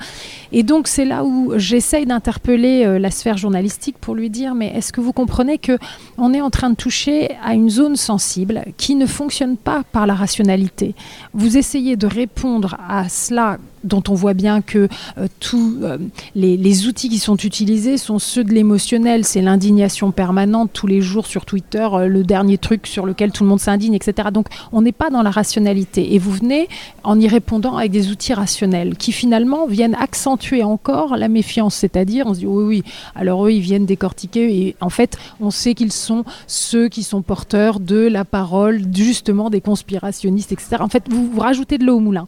[0.53, 4.69] Et donc c'est là où j'essaye d'interpeller euh, la sphère journalistique pour lui dire, mais
[4.69, 5.79] est-ce que vous comprenez que
[6.17, 10.07] on est en train de toucher à une zone sensible qui ne fonctionne pas par
[10.07, 10.95] la rationalité?
[11.35, 15.99] Vous essayez de répondre à cela dont on voit bien que euh, tous euh,
[16.35, 21.27] les, outils qui sont utilisés sont ceux de l'émotionnel, c'est l'indignation permanente tous les jours
[21.27, 24.29] sur Twitter, euh, le dernier truc sur lequel tout le monde s'indigne, etc.
[24.33, 26.15] Donc on n'est pas dans la rationalité.
[26.15, 26.69] Et vous venez
[27.05, 32.27] en y répondant avec des outils rationnels qui finalement viennent accentuer encore la méfiance, c'est-à-dire
[32.27, 32.83] on se dit oui, oui,
[33.15, 37.23] alors eux ils viennent décortiquer et en fait on sait qu'ils sont ceux qui sont
[37.23, 40.77] porteurs de la parole justement des conspirationnistes, etc.
[40.81, 42.27] En fait vous, vous rajoutez de l'eau au moulin.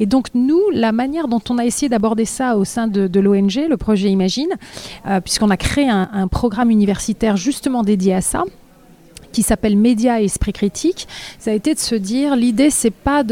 [0.00, 3.66] Et donc nous, la manière dont on a essayé d'aborder ça au sein de, l'ONG,
[3.68, 4.52] le projet Imagine,
[5.06, 8.44] euh, puisqu'on a créé un, programme universitaire justement dédié à ça
[9.32, 13.24] qui s'appelle Média et Esprit Critique, ça a été de se dire l'idée c'est pas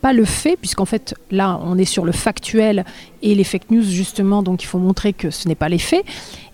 [0.00, 2.84] pas le fait puisqu'en fait là on est sur le factuel
[3.22, 6.04] et les fake news justement donc il faut montrer que ce n'est pas les faits.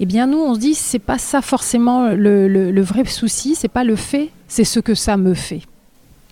[0.00, 3.54] Eh bien nous on se dit c'est pas ça forcément le, le, le vrai souci,
[3.54, 5.62] c'est pas le fait, c'est ce que ça me fait.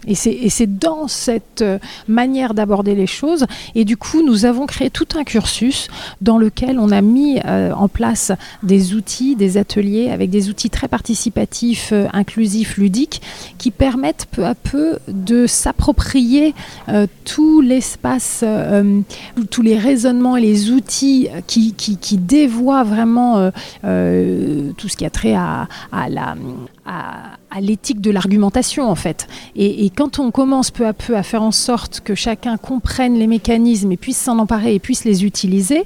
[0.06, 3.46] Et c'est dans cette euh, manière d'aborder les choses.
[3.74, 5.88] Et du coup, nous avons créé tout un cursus
[6.20, 8.30] dans lequel on a mis euh, en place
[8.62, 13.22] des outils, des ateliers avec des outils très participatifs, euh, inclusifs, ludiques,
[13.58, 16.54] qui permettent peu à peu de s'approprier
[17.24, 18.44] tout l'espace,
[19.50, 23.50] tous les raisonnements et les outils qui, dévoient vraiment
[23.82, 26.36] tout ce qui a trait à, à la
[26.88, 29.26] à, l'éthique de l'argumentation en fait.
[29.56, 33.14] Et, et, quand on commence peu à peu à faire en sorte que chacun comprenne
[33.14, 35.84] les mécanismes et puisse s'en emparer et puisse les utiliser,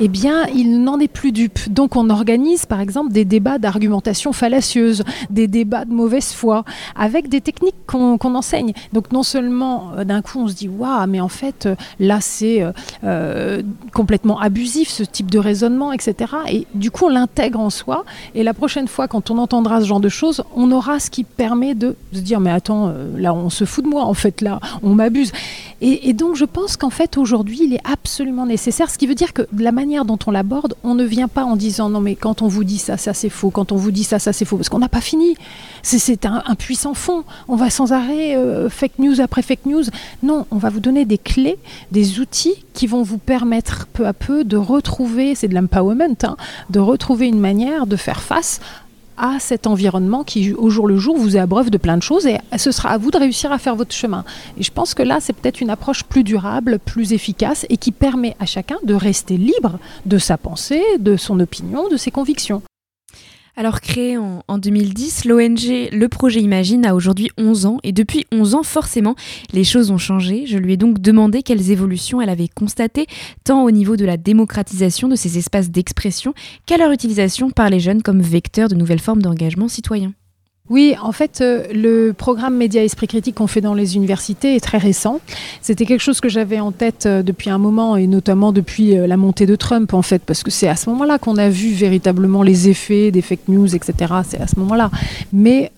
[0.00, 1.58] eh bien, il n'en est plus dupe.
[1.70, 7.28] Donc, on organise, par exemple, des débats d'argumentation fallacieuse, des débats de mauvaise foi, avec
[7.28, 8.72] des techniques qu'on qu enseigne.
[8.92, 12.18] Donc, non seulement, euh, d'un coup, on se dit, waouh, mais en fait, euh, là,
[12.20, 12.64] c'est
[13.04, 16.32] euh, complètement abusif, ce type de raisonnement, etc.
[16.48, 18.04] Et du coup, on l'intègre en soi.
[18.34, 21.24] Et la prochaine fois, quand on entendra ce genre de choses, on aura ce qui
[21.24, 24.60] permet de se dire, mais attends, là, on se fout de moi, en fait, là,
[24.82, 25.32] on m'abuse.
[25.80, 29.14] Et, et donc, je pense qu'en fait, aujourd'hui, il est absolument nécessaire, ce qui veut
[29.14, 32.14] dire que la manière dont on l'aborde, on ne vient pas en disant non mais
[32.14, 34.44] quand on vous dit ça, ça c'est faux, quand on vous dit ça, ça c'est
[34.44, 35.36] faux, parce qu'on n'a pas fini.
[35.82, 37.24] C'est un, puissant fond.
[37.46, 39.84] On va sans arrêt euh, fake news après fake news.
[40.22, 41.58] Non, on va vous donner des clés,
[41.92, 46.36] des outils qui vont vous permettre peu à peu de retrouver, c'est de l'empowerment, hein,
[46.70, 48.60] de retrouver une manière de faire face
[49.18, 52.38] à cet environnement qui, au jour le jour, vous abreuve de plein de choses et
[52.56, 54.24] ce sera à vous de réussir à faire votre chemin.
[54.58, 57.92] Et je pense que là, c'est peut-être une approche plus durable, plus efficace et qui
[57.92, 62.62] permet à chacun de rester libre de sa pensée, de son opinion, de ses convictions.
[63.58, 68.24] Alors créé en, en 2010, l'ONG Le Projet Imagine a aujourd'hui 11 ans et depuis
[68.30, 69.16] 11 ans, forcément,
[69.52, 70.46] les choses ont changé.
[70.46, 73.08] Je lui ai donc demandé quelles évolutions elle avait constatées,
[73.42, 76.34] tant au niveau de la démocratisation de ces espaces d'expression
[76.66, 80.12] qu'à leur utilisation par les jeunes comme vecteur de nouvelles formes d'engagement citoyen.
[80.70, 84.60] Oui, en fait, euh, le programme Média Esprit Critique qu'on fait dans les universités est
[84.60, 85.20] très récent.
[85.62, 89.06] C'était quelque chose que j'avais en tête euh, depuis un moment et notamment depuis euh,
[89.06, 91.72] la montée de Trump, en fait, parce que c'est à ce moment-là qu'on a vu
[91.72, 94.12] véritablement les effets des fake news, etc.
[94.28, 94.90] C'est à ce moment-là.
[95.32, 95.72] Mais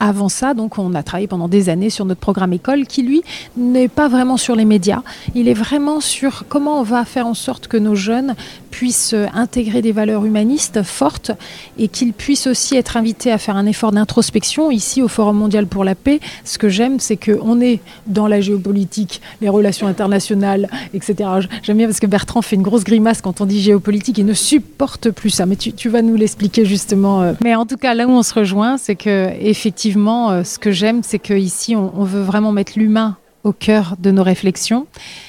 [0.00, 3.22] avant ça, donc, on a travaillé pendant des années sur notre programme école qui, lui,
[3.56, 5.02] n'est pas vraiment sur les médias.
[5.34, 8.34] Il est vraiment sur comment on va faire en sorte que nos jeunes
[8.70, 11.32] puissent intégrer des valeurs humanistes fortes
[11.78, 15.66] et qu'ils puissent aussi être invités à faire un effort d'introspection ici au Forum mondial
[15.66, 16.20] pour la paix.
[16.44, 21.28] Ce que j'aime, c'est qu'on est dans la géopolitique, les relations internationales, etc.
[21.62, 24.34] J'aime bien parce que Bertrand fait une grosse grimace quand on dit géopolitique et ne
[24.34, 25.46] supporte plus ça.
[25.46, 27.34] Mais tu, vas nous l'expliquer justement.
[27.42, 31.00] Mais en tout cas, là où on se rejoint, c'est que effectivement, ce que j'aime,
[31.02, 34.86] c'est qu'ici, on, on veut vraiment mettre l'humain au cœur de nos réflexions.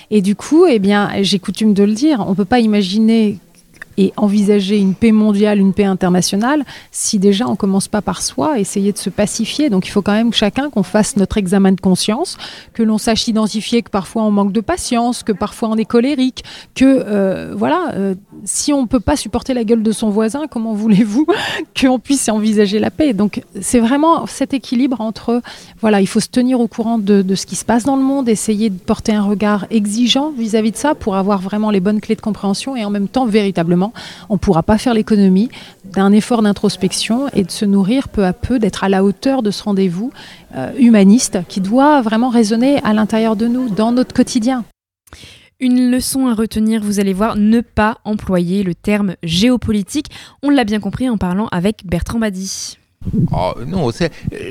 [0.09, 3.38] Et du coup, eh bien, j'ai coutume de le dire, on ne peut pas imaginer
[3.97, 8.59] et envisager une paix mondiale, une paix internationale, si déjà on commence pas par soi,
[8.59, 9.69] essayer de se pacifier.
[9.69, 12.37] Donc il faut quand même chacun qu'on fasse notre examen de conscience,
[12.73, 16.43] que l'on sache identifier que parfois on manque de patience, que parfois on est colérique,
[16.75, 20.73] que euh, voilà, euh, si on peut pas supporter la gueule de son voisin, comment
[20.73, 21.25] voulez-vous
[21.79, 23.13] qu'on puisse envisager la paix?
[23.13, 25.41] Donc c'est vraiment cet équilibre entre
[25.81, 28.29] voilà, il faut se tenir au courant de, ce qui se passe dans le monde,
[28.29, 32.01] essayer de porter un regard exigeant vis-à-vis -vis de ça pour avoir vraiment les bonnes
[32.01, 33.84] clés de compréhension et en même temps véritablement
[34.29, 35.49] on ne pourra pas faire l'économie
[35.86, 39.51] d'un effort d'introspection et de se nourrir peu à peu, d'être à la hauteur de
[39.51, 40.11] ce rendez-vous
[40.55, 44.65] euh, humaniste qui doit vraiment résonner à l'intérieur de nous, dans notre quotidien.
[45.59, 50.07] Une leçon à retenir, vous allez voir, ne pas employer le terme géopolitique.
[50.43, 52.77] On l'a bien compris en parlant avec Bertrand Badi.
[53.31, 53.89] Oh, non,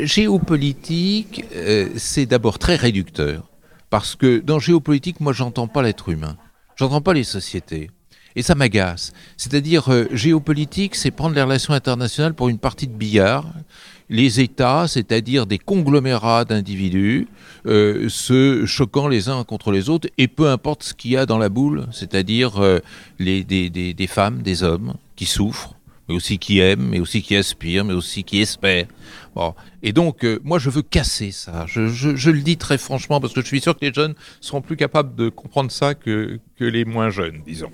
[0.03, 3.51] géopolitique, euh, c'est d'abord très réducteur.
[3.91, 6.37] Parce que dans géopolitique, moi, j'entends pas l'être humain.
[6.77, 7.91] J'entends pas les sociétés.
[8.37, 9.13] Et ça m'agace.
[9.37, 13.47] C'est-à-dire, euh, géopolitique, c'est prendre les relations internationales pour une partie de billard.
[14.11, 17.29] Les États, c'est-à-dire des conglomérats d'individus,
[17.67, 21.27] euh, se choquant les uns contre les autres, et peu importe ce qu'il y a
[21.27, 22.81] dans la boule, c'est-à-dire euh,
[23.19, 25.75] des, femmes, des hommes qui souffrent,
[26.09, 28.89] mais aussi qui aiment, mais aussi qui aspirent, mais aussi qui espèrent.
[29.35, 29.55] Bon.
[29.83, 31.65] Et donc, moi, je veux casser ça.
[31.67, 34.77] Je, le dis très franchement, parce que je suis sûr que les jeunes seront plus
[34.77, 37.71] capables de comprendre ça que les moins jeunes, disons.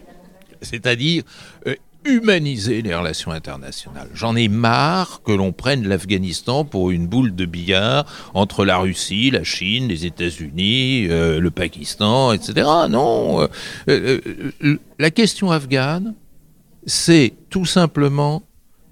[0.62, 1.22] C'est-à-dire,
[1.66, 4.08] euh, humaniser les relations internationales.
[4.14, 9.30] J'en ai marre que l'on prenne l'Afghanistan pour une boule de billard entre la Russie,
[9.30, 12.66] la Chine, les États-Unis, euh, le Pakistan, etc.
[12.88, 13.46] Non,
[13.88, 14.18] euh,
[14.98, 16.14] la question afghane,
[16.86, 18.42] c'est tout simplement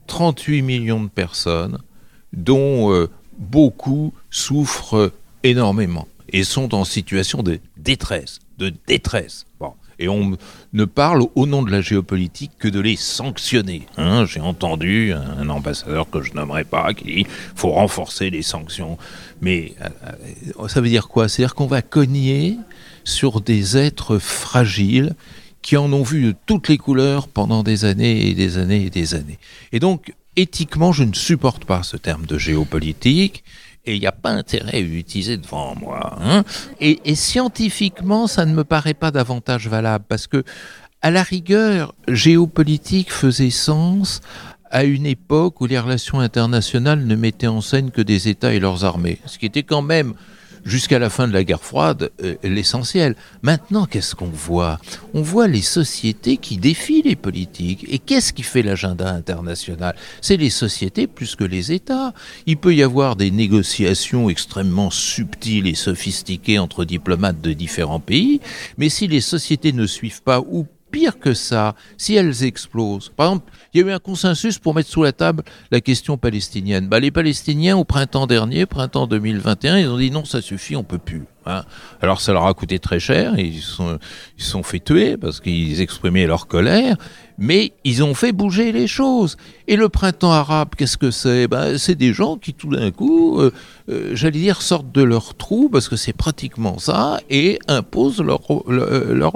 [0.06, 1.78] 38 millions de personnes
[2.34, 3.08] dont
[3.38, 5.12] beaucoup souffrent
[5.44, 9.46] énormément et sont en situation de détresse, de détresse.
[9.58, 9.72] Bon.
[9.98, 10.36] Et on
[10.72, 13.86] ne parle au nom de la géopolitique que de les sanctionner.
[13.96, 14.24] hein.
[14.26, 18.98] J'ai entendu un ambassadeur que je nommerai pas qui dit faut renforcer les sanctions.
[19.40, 21.28] Mais euh, ça veut dire quoi?
[21.28, 22.56] C'est-à-dire qu'on va cogner
[23.04, 25.14] sur des êtres fragiles
[25.62, 28.90] qui en ont vu de toutes les couleurs pendant des années et des années et
[28.90, 29.38] des années.
[29.72, 33.42] Et donc, éthiquement, je ne supporte pas ce terme de géopolitique.
[33.88, 36.18] Et il n'y a pas intérêt à l'utiliser devant moi.
[36.20, 36.44] hein.
[36.78, 40.44] Et, et scientifiquement, ça ne me paraît pas davantage valable parce que,
[41.00, 44.20] à la rigueur, géopolitique faisait sens
[44.70, 48.60] à une époque où les relations internationales ne mettaient en scène que des États et
[48.60, 50.12] leurs armées, ce qui était quand même
[50.68, 53.16] jusqu'à la fin de la guerre froide euh, l'essentiel.
[53.42, 54.78] Maintenant, qu'est-ce qu'on voit?
[55.14, 57.86] On voit les sociétés qui défient les politiques.
[57.88, 59.96] Et qu'est-ce qui fait l'agenda international?
[60.20, 62.12] C'est les sociétés plus que les États.
[62.46, 68.40] Il peut y avoir des négociations extrêmement subtiles et sophistiquées entre diplomates de différents pays,
[68.76, 73.10] mais si les sociétés ne suivent pas ou pire que ça, si elles explosent.
[73.14, 76.16] Par exemple, il y a eu un consensus pour mettre sous la table la question
[76.18, 76.88] palestinienne.
[76.88, 80.84] Bah, les Palestiniens, au printemps dernier, printemps 2021, ils ont dit non, ça suffit, on
[80.84, 81.24] peut plus.
[82.00, 83.98] Alors ça leur a coûté très cher, ils se sont,
[84.36, 86.96] ils sont fait tuer parce qu'ils exprimaient leur colère,
[87.38, 89.36] mais ils ont fait bouger les choses.
[89.68, 91.46] Et le printemps arabe, qu'est-ce que c'est?
[91.46, 93.52] Ben, C'est des gens qui tout d'un coup, euh,
[93.88, 98.40] euh, j'allais dire, sortent de leur trou, parce que c'est pratiquement ça, et imposent leur,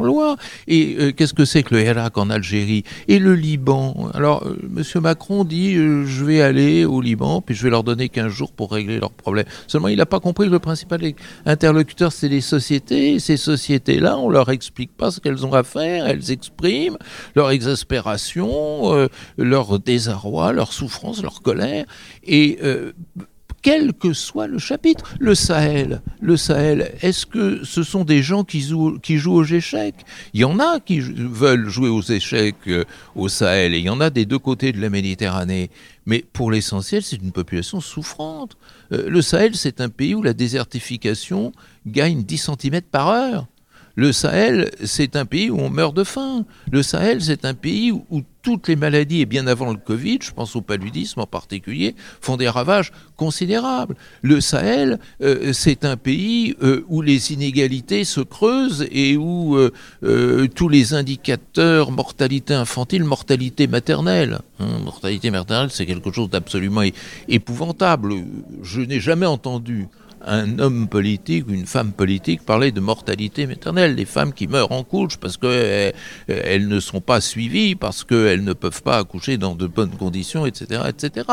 [0.01, 0.37] loi.
[0.67, 2.83] Et euh, qu'est-ce que c'est que le Irak en Algérie?
[3.09, 4.11] Et le Liban?
[4.15, 8.29] Alors, Monsieur Macron dit, je vais aller au Liban, puis je vais leur donner 15
[8.33, 9.47] jours pour régler leurs problèmes.
[9.69, 11.01] Seulement, il n'a pas compris que le principal
[11.47, 13.21] interlocuteur, c'est les sociétés.
[13.21, 16.07] Ces sociétés-là, on leur explique pas ce qu'elles ont à faire.
[16.07, 16.97] Elles expriment
[17.37, 21.85] leur exaspération, euh, leur désarroi, leur souffrance, leur colère.
[22.25, 22.93] Et euh,
[23.63, 28.43] quel que soit le chapitre, le Sahel, le Sahel, est-ce que ce sont des gens
[28.43, 30.05] qui jouent, qui jouent aux échecs?
[30.35, 32.85] Il y en a qui veulent jouer aux échecs euh,
[33.15, 35.71] au Sahel, et il y en a des deux côtés de la Méditerranée.
[36.07, 38.57] Mais pour l'essentiel, c'est une population souffrante.
[38.93, 41.53] Euh, le Sahel, c'est un pays où la désertification
[41.87, 43.47] gagne 10 cm par heure.
[43.95, 46.45] Le Sahel, c'est un pays où on meurt de faim.
[46.71, 50.33] Le Sahel, c'est un pays où, toutes les maladies, et bien avant le Covid, je
[50.33, 53.95] pense au paludisme en particulier, font des ravages considérables.
[54.23, 60.49] Le Sahel, euh, c'est un pays euh, où les inégalités se creusent et où euh,
[60.55, 66.83] tous les indicateurs, mortalité infantile, mortalité maternelle, hein, mortalité maternelle, c'est quelque chose d'absolument
[67.29, 68.15] épouvantable.
[68.63, 69.89] Je n'ai jamais entendu
[70.25, 74.85] un homme politique une femme politique parler de mortalité maternelle, des femmes qui meurent en
[74.85, 75.95] couche parce qu'elles
[76.29, 80.47] elles ne sont pas suivies, parce qu'elles ne peuvent pas accoucher dans de bonnes conditions,
[80.47, 80.83] etc.
[80.89, 81.27] etc.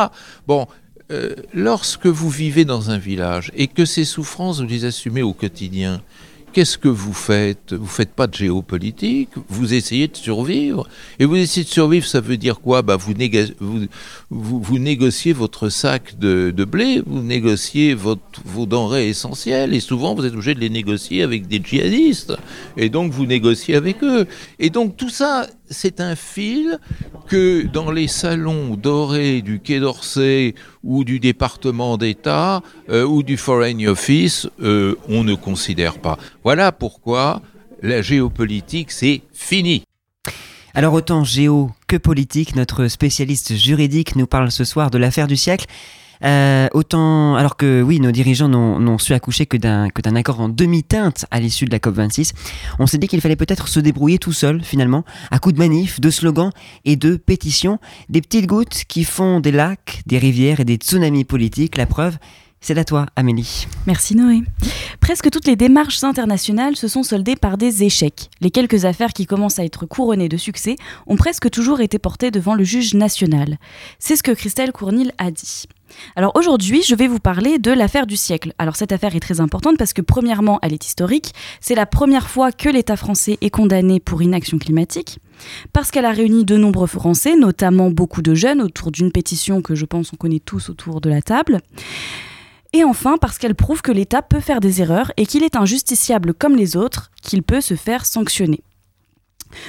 [0.48, 0.68] Bon,
[1.12, 5.34] euh, lorsque vous vivez dans un village et que ces souffrances, vous les assumez au
[5.34, 6.02] quotidien,
[6.52, 7.74] qu'est-ce que vous faites?
[7.74, 10.88] Vous faites pas de géopolitique, vous essayez de survivre.
[11.20, 12.82] Et vous essayez de survivre, ça veut dire quoi?
[12.82, 19.80] Bah vous négociez votre sac de, de blé, vous négociez votre, vos denrées essentielles, et
[19.80, 22.34] souvent vous êtes obligé de les négocier avec des djihadistes.
[22.78, 24.28] Et donc vous négociez avec eux.
[24.60, 26.80] Et donc tout ça, c'est un fil
[27.28, 33.38] que dans les salons dorés du Quai d'Orsay ou du département d'État euh, ou du
[33.38, 36.18] Foreign Office, euh, on ne considère pas.
[36.44, 37.42] Voilà pourquoi
[37.82, 39.84] la géopolitique, c'est fini.
[40.74, 45.38] Alors autant géo que politique, notre spécialiste juridique nous parle ce soir de l'affaire du
[45.38, 45.66] siècle.
[46.24, 51.26] Euh, autant, alors que oui, nos dirigeants n'ont su accoucher que d'un accord en demi-teinte
[51.32, 52.34] à l'issue de la COP26,
[52.80, 56.00] on s'est dit qu'il fallait peut-être se débrouiller tout seul finalement, à coups de manifs,
[56.00, 56.52] de slogans
[56.86, 61.24] et de pétitions, des petites gouttes qui font des lacs, des rivières et des tsunamis
[61.24, 61.78] politiques.
[61.78, 62.18] La preuve,
[62.62, 63.68] c'est à toi, Amélie.
[63.88, 64.42] Merci Noé.
[65.00, 68.30] Presque toutes les démarches internationales se sont soldées par des échecs.
[68.42, 70.76] Les quelques affaires qui commencent à être couronnées de succès
[71.08, 73.58] ont presque toujours été portées devant le juge national.
[73.98, 75.68] C'est ce que Christelle Cournil a dit.
[76.16, 78.54] Alors aujourd'hui, je vais vous parler de l'affaire du siècle.
[78.58, 81.34] Alors cette affaire est très importante parce que premièrement, elle est historique.
[81.62, 85.20] C'est la première fois que l'État français est condamné pour inaction climatique.
[85.74, 89.76] Parce qu'elle a réuni de nombreux Français, notamment beaucoup de jeunes, autour d'une pétition que
[89.76, 91.60] je pense on connaît tous autour de la table.
[92.74, 96.34] Et enfin, parce qu'elle prouve que l'État peut faire des erreurs et qu'il est injusticiable
[96.34, 98.62] comme les autres, qu'il peut se faire sanctionner.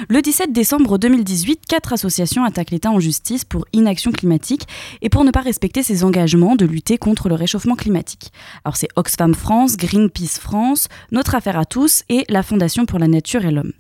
[0.09, 4.67] Le 17 décembre 2018, quatre associations attaquent l'État en justice pour inaction climatique
[5.03, 8.33] et pour ne pas respecter ses engagements de lutter contre le réchauffement climatique.
[8.65, 13.09] Alors c'est Oxfam France, Greenpeace France, Notre Affaire à tous et la Fondation pour la
[13.09, 13.73] Nature et l'Homme.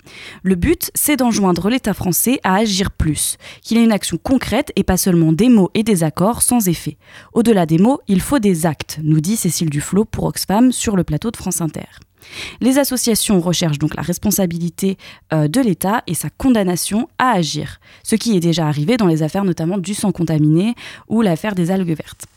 [0.42, 4.84] Le but, c'est d'enjoindre l'État français à agir plus, qu'il ait une action concrète et
[4.84, 6.96] pas seulement des mots et des accords sans effet.
[7.32, 11.04] Au-delà des mots, il faut des actes, nous dit Cécile Duflot pour Oxfam sur le
[11.04, 11.86] plateau de France Inter.
[12.60, 14.96] Les associations recherchent donc la responsabilité
[15.32, 19.22] euh, de l'État et sa condamnation à agir, ce qui est déjà arrivé dans les
[19.22, 20.74] affaires notamment du sang contaminé
[21.08, 22.29] ou l'affaire des algues vertes.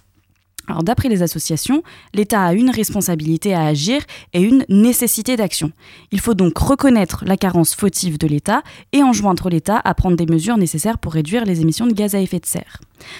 [0.81, 1.83] D'après les associations,
[2.13, 4.01] l'État a une responsabilité à agir
[4.33, 5.71] et une nécessité d'action.
[6.11, 10.25] Il faut donc reconnaître la carence fautive de l'État et enjoindre l'État à prendre des
[10.25, 12.79] mesures nécessaires pour réduire les émissions de gaz à effet de serre.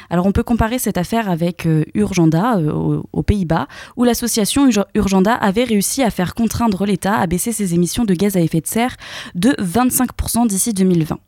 [0.10, 3.68] Alors on peut comparer cette affaire avec euh, Urgenda euh, aux, Pays-Bas,
[3.98, 8.14] où l'association Ur- Urgenda avait réussi à faire contraindre l'État à baisser ses émissions de
[8.14, 8.96] gaz à effet de serre
[9.36, 11.20] de 25% d'ici 2020.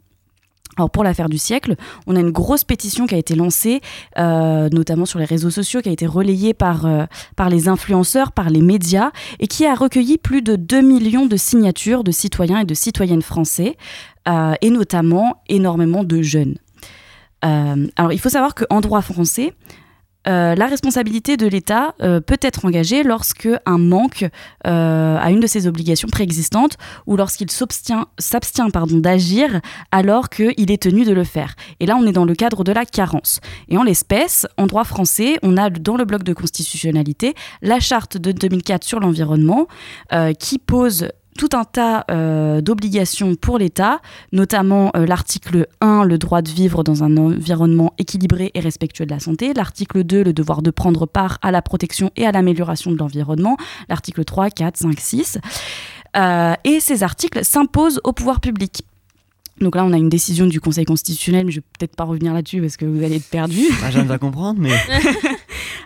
[0.77, 3.81] Alors pour l'affaire du siècle, on a une grosse pétition qui a été lancée,
[4.17, 7.05] euh, notamment sur les réseaux sociaux, qui a été relayée par, euh,
[7.35, 11.37] par les influenceurs, par les médias, et qui a recueilli plus de 2 millions de
[11.37, 13.77] signatures de citoyens et de citoyennes français,
[14.27, 16.55] euh, et notamment énormément de jeunes.
[17.95, 19.53] Alors il faut savoir qu'en droit français,
[20.27, 24.25] euh, la responsabilité de l'État euh, peut être engagée lorsque un manque
[24.65, 28.05] euh, à une de ses obligations préexistantes ou lorsqu'il s'abstient,
[28.95, 29.61] d'agir
[29.91, 31.55] alors qu'il est tenu de le faire.
[31.79, 33.39] Et là, on est dans le cadre de la carence.
[33.69, 38.17] Et en l'espèce, en droit français, on a dans le bloc de constitutionnalité la charte
[38.17, 39.67] de 2004 sur l'environnement
[40.39, 46.41] qui pose tout un tas euh, d'obligations pour l'État, notamment euh, l'article 1, le droit
[46.41, 50.61] de vivre dans un environnement équilibré et respectueux de la santé, l'article 2, le devoir
[50.61, 53.57] de prendre part à la protection et à l'amélioration de l'environnement,
[53.89, 55.37] l'article 3, 4, 5, 6.
[56.15, 58.83] Euh, et ces articles s'imposent au pouvoir public.
[59.59, 62.33] Donc là, on a une décision du Conseil constitutionnel, mais je vais peut-être pas revenir
[62.33, 63.61] là-dessus parce que vous allez être perdu.
[63.83, 64.71] Ah, Jeanne va comprendre, mais.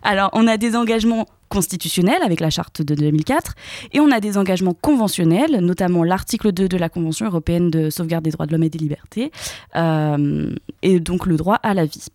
[0.04, 3.56] Alors, on a des engagements constitutionnels avec la charte de 2004
[3.94, 8.24] et on a des engagements conventionnels, notamment l'article 2 de la Convention européenne de sauvegarde
[8.24, 9.32] des droits de l'homme et des libertés,
[9.76, 12.06] euh, et donc le droit à la vie.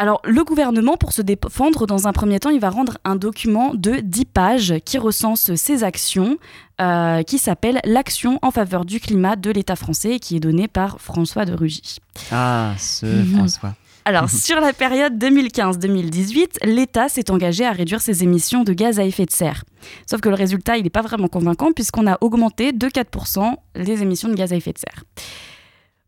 [0.00, 3.74] Alors, le gouvernement, pour se défendre, dans un premier temps, il va rendre un document
[3.74, 6.36] de 10 pages qui recense ses actions,
[6.80, 10.68] euh, qui s'appelle L'action en faveur du climat de l'État français, et qui est donné
[10.68, 11.98] par François de Rugy.
[12.30, 13.38] Ah, ce Mhm.
[13.38, 13.74] François.
[14.08, 19.04] Alors, sur la période 2015-2018, l'État s'est engagé à réduire ses émissions de gaz à
[19.04, 19.64] effet de serre.
[20.08, 24.00] Sauf que le résultat, il n'est pas vraiment convaincant puisqu'on a augmenté de 4% les
[24.00, 25.04] émissions de gaz à effet de serre.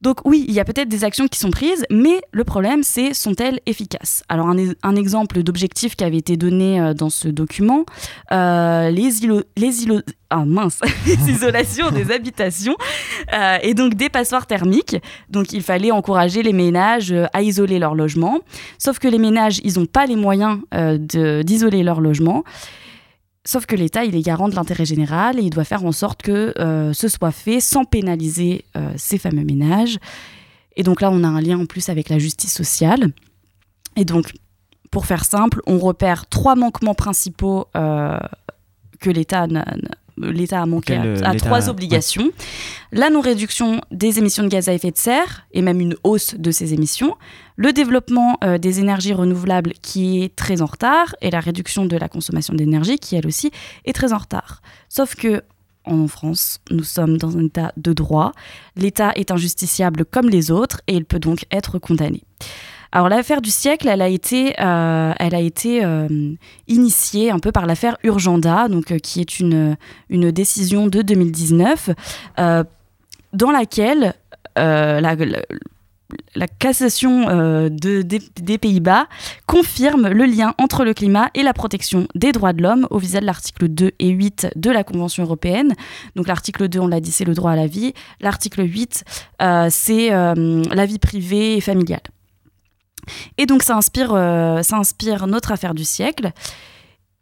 [0.01, 3.13] Donc oui, il y a peut-être des actions qui sont prises, mais le problème, c'est
[3.13, 4.23] sont-elles efficaces?
[4.31, 7.85] Alors un, exemple d'objectif qui avait été donné euh, dans ce document,
[8.33, 9.11] euh, les,
[9.57, 12.77] les, îlots, ah, mince, les isolations des habitations
[13.35, 14.97] euh, et donc des passoires thermiques.
[15.29, 18.41] Donc il fallait encourager les ménages à isoler leur logement.
[18.79, 20.61] Sauf que les ménages, ils n'ont pas les moyens
[21.45, 22.45] d'isoler leur logement.
[23.45, 26.23] Sauf que l'État, il est garant de l'intérêt général et il doit faire en sorte
[26.23, 29.99] que euh, ce soit fait sans pénaliser euh, ces fameux ménages.
[30.77, 33.13] Et donc là, on a un lien en plus avec la justice sociale.
[33.97, 34.33] Et donc,
[34.91, 38.19] pour faire simple, on repère trois manquements principaux euh,
[39.01, 39.47] que l'État
[40.23, 42.31] l'État a manqué à, euh, à trois obligations.
[42.93, 46.51] La non-réduction des émissions de gaz à effet de serre et même une hausse de
[46.51, 47.17] ces émissions.
[47.57, 51.97] Le développement euh, des énergies renouvelables qui est très en retard et la réduction de
[51.97, 53.51] la consommation d'énergie qui elle aussi
[53.85, 54.63] est très en retard.
[54.89, 55.43] Sauf que
[55.85, 58.33] en France, nous sommes dans un état de droit.
[58.77, 62.23] L'État est injusticiable comme les autres et il peut donc être condamné.
[62.93, 66.09] Alors l'affaire du siècle, elle a été, euh, elle a été euh,
[66.67, 69.77] initiée un peu par l'affaire Urgenda, donc euh, qui est une,
[70.09, 71.91] une décision de 2019
[72.41, 72.65] euh,
[73.33, 74.15] dans laquelle
[74.57, 77.27] la, la- cassation
[77.71, 79.07] de- des, Pays-Bas
[79.47, 83.21] confirme le lien entre le climat et la protection des droits de l'homme au visa
[83.21, 85.75] de l'article 2 et 8 de la Convention européenne.
[86.17, 87.95] Donc l'article 2, on l'a dit, c'est le droit à la vie.
[88.21, 89.05] L'article 8,
[89.41, 92.01] euh, c'est la vie privée et familiale.
[93.39, 96.33] Et donc ça inspire, euh, ça inspire notre affaire du siècle.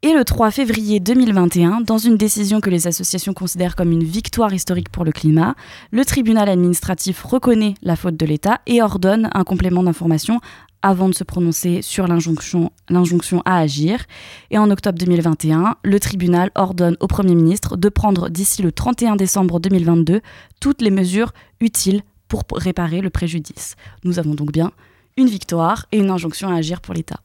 [0.02, 4.54] Et le 3 février 2021, dans une décision que les associations considèrent comme une victoire
[4.54, 5.56] historique pour le climat,
[5.90, 10.40] le tribunal administratif reconnaît la faute de l'État et ordonne un complément d'information
[10.82, 14.04] avant de se prononcer sur l'injonction l'injonction à agir.
[14.52, 19.16] Et en octobre 2021, le tribunal ordonne au Premier ministre de prendre d'ici le 31
[19.16, 20.20] décembre 2022
[20.60, 23.74] toutes les mesures utiles pour réparer le préjudice.
[24.04, 24.70] Nous avons donc bien
[25.18, 27.20] une victoire et une injonction à agir pour l'État.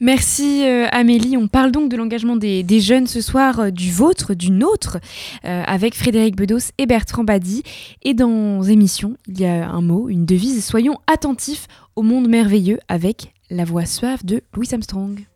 [0.00, 1.36] Merci euh, Amélie.
[1.36, 4.98] On parle donc de l'engagement des, des jeunes ce soir, euh, du vôtre, du nôtre,
[5.44, 7.64] euh, avec Frédéric Bedos et Bertrand Badi.
[8.02, 10.64] Et dans émission, il y a un mot, une devise.
[10.64, 11.66] Soyons attentifs
[11.96, 15.26] au monde merveilleux avec la voix suave de Louis Armstrong.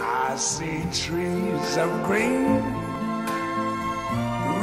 [0.00, 2.60] I see trees of green,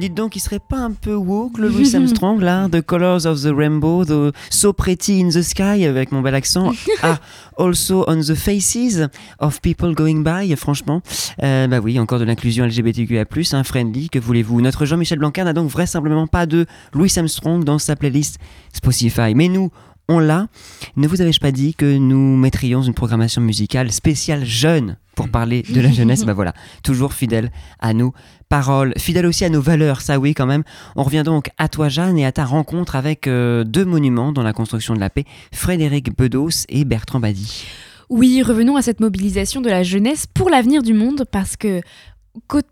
[0.00, 3.42] Dites donc, il serait pas un peu woke le Louis Armstrong là The Colors of
[3.42, 6.72] the Rainbow, the So Pretty in the Sky avec mon bel accent,
[7.02, 7.18] are
[7.58, 9.08] also on the faces
[9.40, 10.56] of people going by.
[10.56, 11.02] Franchement,
[11.42, 14.08] Euh, bah oui, encore de l'inclusion LGBTQIA+, hein, friendly.
[14.08, 18.38] Que voulez-vous Notre Jean-Michel Blanquer n'a donc vraisemblablement pas de Louis Armstrong dans sa playlist
[18.72, 19.70] Spotify, mais nous.
[20.12, 20.48] On l'a.
[20.96, 25.62] Ne vous avais-je pas dit que nous mettrions une programmation musicale spéciale jeune pour parler
[25.62, 26.24] de la jeunesse?
[26.26, 26.52] Bah voilà,
[26.82, 28.12] toujours fidèle à nos
[28.48, 30.64] paroles, fidèle aussi à nos valeurs, ça oui quand même.
[30.96, 34.42] On revient donc à toi Jeanne et à ta rencontre avec euh, deux monuments dans
[34.42, 37.66] la construction de la paix, Frédéric Bedos et Bertrand Badi.
[38.08, 41.82] Oui, revenons à cette mobilisation de la jeunesse pour l'avenir du monde parce que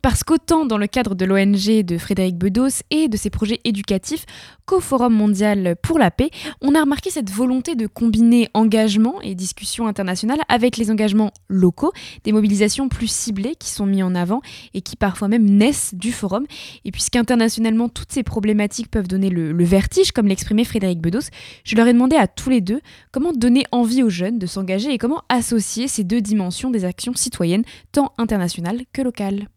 [0.02, 4.24] parce qu'autant dans le cadre de l'ONG de Frédéric Bedos et de ses projets éducatifs
[4.66, 6.30] qu'au Forum mondial pour la paix,
[6.60, 11.92] on a remarqué cette volonté de combiner engagement et discussion internationale avec les engagements locaux,
[12.24, 14.42] des mobilisations plus ciblées qui sont mises en avant
[14.74, 16.46] et qui parfois même naissent du forum.
[16.84, 21.30] Et puisqu'internationalement toutes ces problématiques peuvent donner le, vertige, comme l'exprimait Frédéric Bedos,
[21.64, 22.80] je leur ai demandé à tous les deux
[23.10, 27.14] comment donner envie aux jeunes de s'engager et comment associer ces deux dimensions des actions
[27.14, 29.47] citoyennes, tant internationales que locales.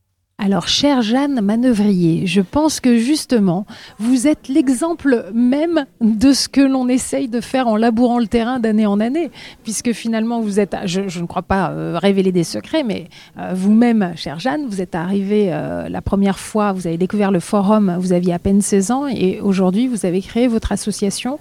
[0.43, 3.67] Alors, chère Jeanne Manœuvrier, je pense que justement,
[3.99, 8.59] vous êtes l'exemple même de ce que l'on essaye de faire en labourant le terrain
[8.59, 9.29] d'année en année,
[9.63, 14.13] puisque finalement, vous êtes, je, ne crois pas euh, révéler des secrets, mais euh, vous-même,
[14.15, 18.11] chère Jeanne, vous êtes arrivée euh, la première fois, vous avez découvert le forum, vous
[18.11, 21.37] aviez à peine 16 ans, et aujourd'hui, vous avez créé votre association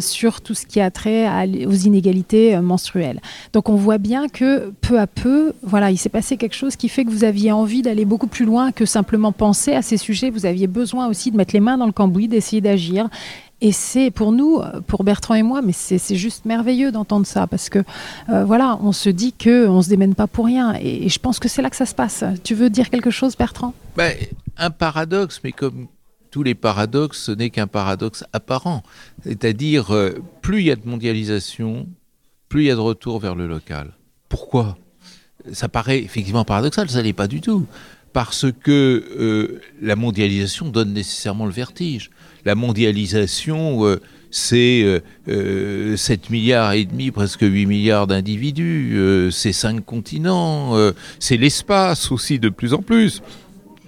[0.00, 1.26] sur tout ce qui a trait
[1.64, 3.22] aux inégalités menstruelles.
[3.54, 6.90] Donc, on voit bien que peu à peu, voilà, il s'est passé quelque chose qui
[6.90, 10.30] fait que vous aviez envie d'aller beaucoup plus loin que simplement penser à ces sujets.
[10.30, 13.08] Vous aviez besoin aussi de mettre les mains dans le cambouis, d'essayer d'agir.
[13.60, 17.70] Et c'est pour nous, pour Bertrand et moi, mais c'est juste merveilleux d'entendre ça parce
[17.70, 17.78] que
[18.28, 20.74] euh, voilà, on se dit que on se démène pas pour rien.
[20.74, 22.24] Et, je pense que c'est là que ça se passe.
[22.42, 23.72] Tu veux dire quelque chose, Bertrand?
[23.96, 24.12] Ben,
[24.58, 25.86] un paradoxe, mais comme
[26.30, 28.82] tous les paradoxes, ce n'est qu'un paradoxe apparent.
[29.22, 31.86] C'est-à-dire, euh, plus il y a de mondialisation,
[32.48, 33.92] plus il y a de retour vers le local.
[34.28, 34.76] Pourquoi?
[35.52, 37.66] Ça paraît effectivement paradoxal, ça n'est pas du tout.
[38.14, 42.10] Parce que euh, la mondialisation donne nécessairement le vertige.
[42.44, 44.00] La mondialisation, euh,
[44.30, 48.98] c'est euh, euh, 7 milliards et demi, presque 8 milliards d'individus,
[49.32, 50.76] c'est 5 continents,
[51.18, 53.22] c'est l'espace aussi de plus en plus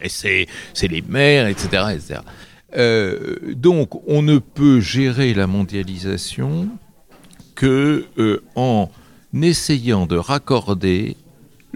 [0.03, 0.47] et c'est
[0.89, 1.85] les mers, etc.
[1.95, 2.21] etc.
[3.55, 6.69] Donc, on ne peut gérer la mondialisation
[7.55, 8.05] que
[8.55, 8.91] en
[9.43, 11.17] essayant de raccorder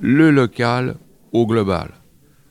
[0.01, 0.97] le local
[1.33, 1.91] au global.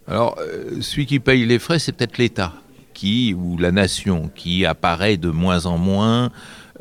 [0.10, 2.53] Alors, euh, celui qui paye les frais, c'est peut-être l'État
[2.95, 6.32] qui ou la nation qui apparaît de moins en moins,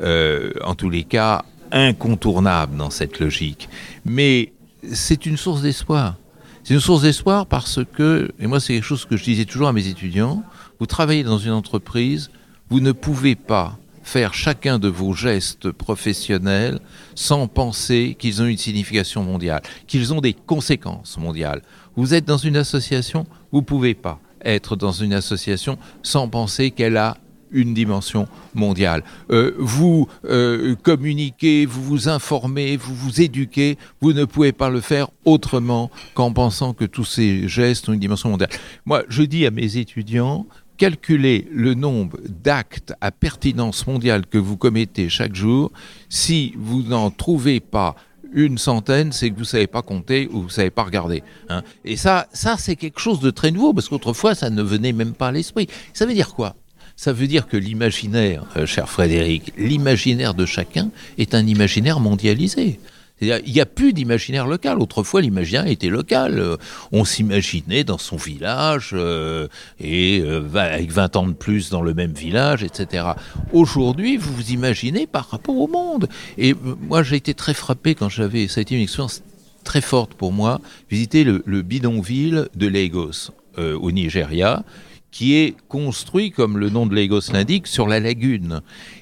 [0.01, 3.69] euh, en tous les cas, incontournable dans cette logique.
[4.03, 4.51] Mais
[4.91, 6.15] c'est une source d'espoir.
[6.63, 9.67] C'est une source d'espoir parce que, et moi c'est quelque chose que je disais toujours
[9.67, 10.43] à mes étudiants,
[10.79, 12.31] vous travaillez dans une entreprise,
[12.69, 16.79] vous ne pouvez pas faire chacun de vos gestes professionnels
[17.13, 21.61] sans penser qu'ils ont une signification mondiale, qu'ils ont des conséquences mondiales.
[21.99, 26.71] Vous êtes dans une association, vous ne pouvez pas être dans une association sans penser
[26.71, 27.17] qu'elle a
[27.51, 29.03] une dimension mondiale.
[29.31, 34.79] Euh, vous euh, communiquez, vous vous informez, vous vous éduquez, vous ne pouvez pas le
[34.79, 38.51] faire autrement qu'en pensant que tous ces gestes ont une dimension mondiale.
[38.85, 40.45] Moi, je dis à mes étudiants,
[40.77, 45.73] calculez le nombre d'actes à pertinence mondiale que vous commettez chaque jour.
[46.07, 47.97] Si vous n'en trouvez pas
[48.33, 51.23] une centaine, c'est que vous savez pas compter ou vous savez pas regarder.
[51.49, 51.63] hein.
[51.85, 55.13] Et ça, ça c'est quelque chose de très nouveau parce qu'autrefois ça ne venait même
[55.13, 55.67] pas à l'esprit.
[55.93, 56.55] Ça veut dire quoi?
[56.95, 62.79] Ça veut dire que l'imaginaire, euh, cher Frédéric, l'imaginaire de chacun est un imaginaire mondialisé.
[63.21, 64.79] Il n'y a plus d'imaginaire local.
[64.79, 66.39] Autrefois, l'imaginaire était local.
[66.39, 66.57] Euh,
[66.91, 69.47] On s'imaginait dans son village euh,
[69.79, 73.07] et euh, avec 20 ans de plus dans le même village, etc.
[73.51, 76.07] Aujourd'hui, vous vous imaginez par rapport au monde.
[76.37, 78.47] Et moi, j'ai été très frappé quand j'avais.
[78.47, 79.21] Ça a été une expérience
[79.63, 84.63] très forte pour moi, visiter le, le bidonville de Lagos au Nigeria,
[85.11, 88.61] qui est construit, comme le nom de Lagos l'indique, sur la lagune,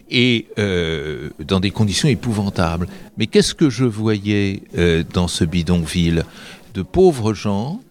[0.10, 2.88] et euh, dans des conditions épouvantables.
[3.18, 6.24] Mais qu'est-ce que je voyais euh, dans ce bidonville
[6.74, 7.82] De pauvres gens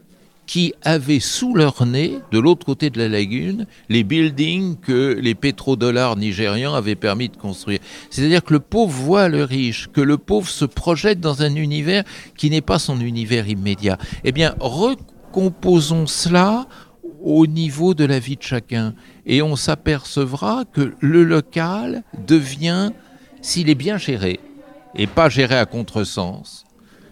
[0.47, 5.35] qui avaient sous leur nez, de l'autre côté de la lagune, les buildings que les
[5.35, 7.81] pétrodollars nigérians avaient permis de construire?
[8.11, 12.05] C'est-à-dire que le pauvre voit le riche, que le pauvre se projette dans un univers
[12.37, 13.99] qui n'est pas son univers immédiat.
[14.23, 16.69] Eh bien, recomposons cela
[17.25, 18.95] au niveau de la vie de chacun.
[19.27, 22.91] Et on s'apercevra que le local devient,
[23.43, 24.41] s'il est bien géré,
[24.95, 26.67] et pas géré à contresens,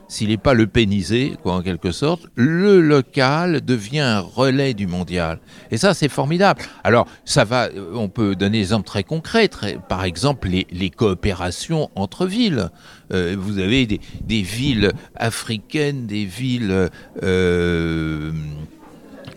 [0.09, 4.87] s'il n'est pas le pénisé, quoi, en quelque sorte, le local devient un relais du
[4.87, 5.41] mondial.
[5.71, 6.63] Et ça, c'est formidable.
[6.85, 9.49] Alors, ça va, euh, on peut donner des exemples très concrets.
[9.89, 12.71] par exemple, les, coopérations entre villes.
[13.13, 16.91] Euh, vous avez des, des villes africaines, des villes
[17.23, 18.33] euh,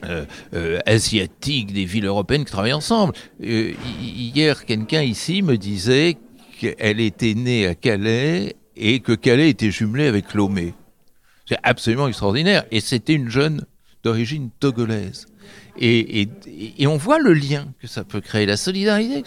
[0.06, 3.14] euh, euh, asiatiques, des villes européennes qui travaillent ensemble.
[3.44, 6.18] Euh, hi- hier, quelqu'un ici me disait
[6.60, 10.74] qu'elle était née à Calais et que Calais était jumelé avec Lomé.
[11.48, 12.66] C'est absolument extraordinaire.
[12.72, 13.66] Et c'était une jeune
[14.04, 15.26] d'origine togolaise.
[15.80, 16.30] Et, et-
[16.80, 19.24] et on voit le lien que ça peut créer, la solidarité.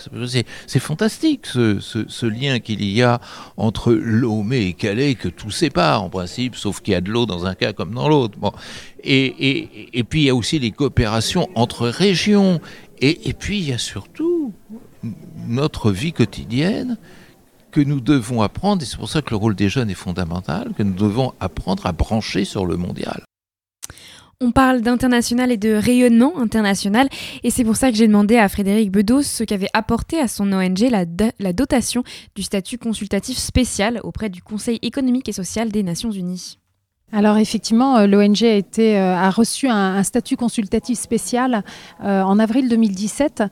[0.66, 3.20] C'est fantastique ce, ce- ce lien qu'il y a
[3.56, 7.26] entre Lomé et Calais, que tout sépare en principe, sauf qu'il y a de l'eau
[7.26, 8.38] dans un cas comme dans l'autre.
[8.38, 8.52] Bon.
[9.04, 12.60] Et, et- puis il y a aussi les coopérations entre régions.
[13.00, 14.52] Et puis il y a surtout
[15.46, 16.98] notre vie quotidienne
[17.70, 20.72] que nous devons apprendre, et c'est pour ça que le rôle des jeunes est fondamental,
[20.76, 23.22] que nous devons apprendre à brancher sur le mondial.
[24.42, 27.10] On parle d'international et de rayonnement international,
[27.42, 30.50] et c'est pour ça que j'ai demandé à Frédéric Bedos ce qu'avait apporté à son
[30.54, 31.04] ONG la,
[31.38, 36.59] la dotation du statut consultatif spécial auprès du Conseil économique et social des Nations Unies.
[37.12, 41.64] Alors effectivement, euh, l'ONG a, euh, a reçu un, statut consultatif spécial
[42.04, 43.42] euh, en avril 2017.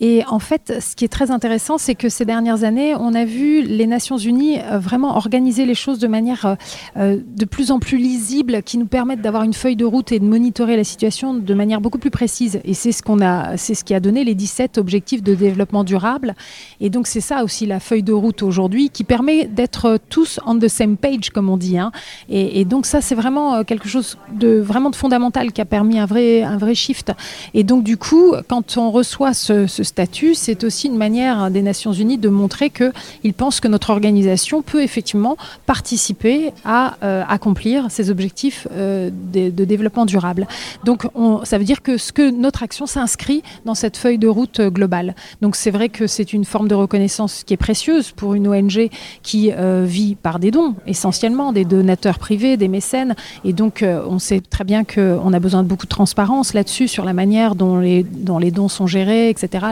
[0.00, 3.24] Et en fait, ce qui est très intéressant, c'est que ces dernières années, on a
[3.24, 6.56] vu les Nations Unies vraiment organiser les choses de manière
[6.96, 10.24] de plus en plus lisible, qui nous permettent d'avoir une feuille de route et de
[10.24, 12.60] monitorer la situation de manière beaucoup plus précise.
[12.64, 16.34] Et c'est ce qu'on ce qui a donné les 17 objectifs de développement durable.
[16.80, 20.58] Et donc c'est ça aussi la feuille de route aujourd'hui, qui permet d'être tous on
[20.58, 21.78] the same page, comme on dit.
[21.78, 21.92] hein.
[22.28, 25.64] Et, et donc ça, c'est vraiment euh, quelque chose de vraiment de fondamental qui a
[25.64, 27.12] permis un vrai, un vrai shift.
[27.54, 31.92] Et donc du coup, quand on reçoit ce, statut, c'est aussi une manière des Nations
[31.92, 35.36] Unies de montrer qu'ils pensent que notre organisation peut effectivement
[35.66, 40.46] participer à euh, accomplir ces objectifs euh, de, développement durable.
[40.84, 44.28] Donc on- ça veut dire que, ce que notre action s'inscrit dans cette feuille de
[44.28, 45.14] route globale.
[45.42, 48.90] Donc c'est vrai que c'est une forme de reconnaissance qui est précieuse pour une ONG
[49.22, 49.52] qui
[49.84, 52.95] vit par des dons, essentiellement des donateurs privés, des mécènes
[53.44, 56.88] Et donc, euh, on sait très bien qu'on a besoin de beaucoup de transparence là-dessus,
[56.88, 59.66] sur la manière dont les, dons sont gérés, etc.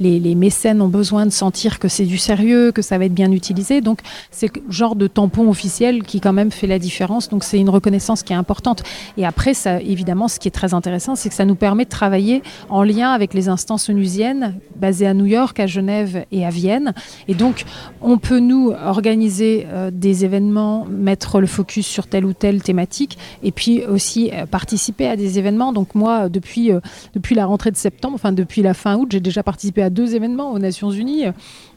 [0.00, 3.32] Les, mécènes ont besoin de sentir que c'est du sérieux, que ça va être bien
[3.32, 3.80] utilisé.
[3.80, 4.00] Donc,
[4.30, 7.28] c'est le genre de tampon officiel qui, quand même, fait la différence.
[7.28, 8.82] Donc, c'est une reconnaissance qui est importante.
[9.16, 9.52] Et après,
[9.82, 13.10] évidemment, ce qui est très intéressant, c'est que ça nous permet de travailler en lien
[13.10, 16.92] avec les instances onusiennes basées à New York, à Genève et à Vienne.
[17.28, 17.64] Et donc,
[18.02, 23.16] on peut, nous, organiser euh, des événements, mettre le focus sur telle ou telle thématique,
[23.44, 25.72] et puis aussi euh, participer à des événements.
[25.72, 26.80] Donc, moi, depuis, euh,
[27.14, 30.16] depuis la rentrée de septembre, enfin, depuis la fin août, j'ai déjà participé à deux
[30.16, 31.26] événements aux Nations Unies.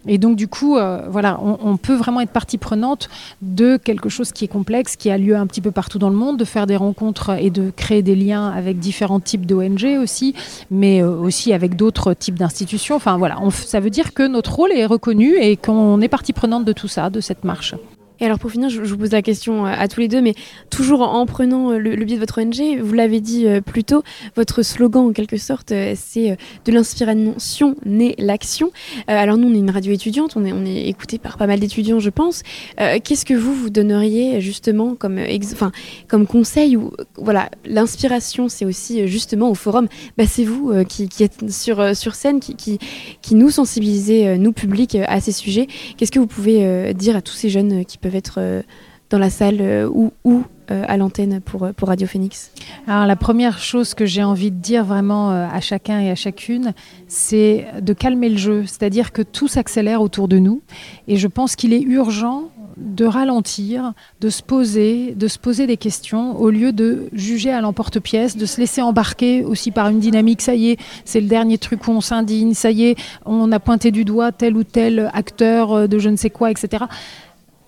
[0.07, 3.09] Et donc, du coup, euh, voilà, on, peut vraiment être partie prenante
[3.41, 6.15] de quelque chose qui est complexe, qui a lieu un petit peu partout dans le
[6.15, 10.33] monde, de faire des rencontres et de créer des liens avec différents types d'ONG aussi,
[10.71, 12.95] mais aussi avec d'autres types d'institutions.
[12.95, 16.63] Enfin, voilà, ça veut dire que notre rôle est reconnu et qu'on est partie prenante
[16.63, 17.75] de tout ça, de cette marche.
[18.19, 20.33] Et alors pour finir, je, vous pose la question euh, à tous les deux, mais
[20.69, 24.03] toujours en prenant euh, le, biais de votre ONG, vous l'avez dit euh, plus tôt,
[24.35, 28.71] votre slogan en quelque sorte, c'est de l'inspiration naît l'action.
[29.07, 32.09] Alors nous, on est une radio étudiante, on est, écouté par pas mal d'étudiants, je
[32.09, 32.43] pense.
[32.77, 39.55] Qu'est-ce que vous, vous donneriez justement comme, conseil ou voilà, l'inspiration, c'est aussi justement au
[39.55, 39.87] forum,
[40.17, 42.79] bah, c'est vous qui, êtes sur, scène, qui,
[43.21, 45.67] qui, nous sensibilisez, nous public, euh, à ces sujets.
[45.95, 48.61] Qu'est-ce que vous pouvez dire à tous ces jeunes qui peuvent être euh,
[49.09, 52.51] dans la salle euh, ou, ou euh, à l'antenne pour, Radio Phoenix
[52.87, 56.73] Alors la première chose que j'ai envie de dire vraiment à chacun et à chacune,
[57.07, 60.61] c'est de calmer le jeu, c'est-à-dire que tout s'accélère autour de nous
[61.07, 65.77] et je pense qu'il est urgent de ralentir, de se poser, de se poser des
[65.77, 70.41] questions au lieu de juger à l'emporte-pièce, de se laisser embarquer aussi par une dynamique.
[70.41, 72.53] Ça y est, c'est le dernier truc où on s'indigne.
[72.53, 72.95] Ça y est,
[73.25, 76.85] on a pointé du doigt tel ou tel acteur de je ne sais quoi, etc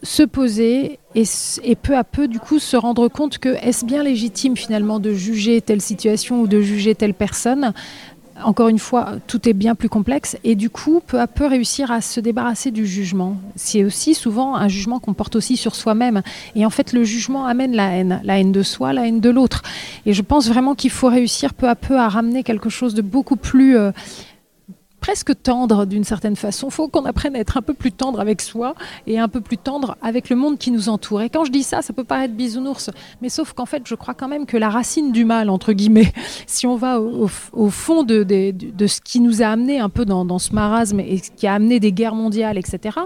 [0.04, 4.56] se poser et, peu à peu du coup se rendre compte que est-ce bien légitime
[4.56, 7.74] finalement de juger telle situation ou de juger telle personne
[8.44, 11.92] encore une fois, tout est bien plus complexe et du coup, peu à peu réussir
[11.92, 13.38] à se débarrasser du jugement.
[13.56, 16.22] C'est aussi souvent un jugement qu'on porte aussi sur soi-même.
[16.56, 19.30] Et en fait, le jugement amène la haine, la haine de soi, la haine de
[19.30, 19.62] l'autre.
[20.06, 23.02] Et je pense vraiment qu'il faut réussir peu à peu à ramener quelque chose de
[23.02, 23.92] beaucoup plus euh,
[25.00, 26.68] presque tendre d'une certaine façon.
[26.68, 28.76] Il faut qu'on apprenne à être un peu plus tendre avec soi
[29.08, 31.22] et un peu plus tendre avec le monde qui nous entoure.
[31.22, 32.90] Et quand je dis ça, ça peut paraître bisounours,
[33.22, 36.12] mais sauf qu'en fait, je crois quand même que la racine du mal, entre guillemets,
[36.48, 37.28] si on va au,
[37.70, 38.26] fond de
[38.88, 41.54] ce qui nous a amené un peu dans, dans ce marasme et ce qui a
[41.54, 42.98] amené des guerres mondiales, etc.,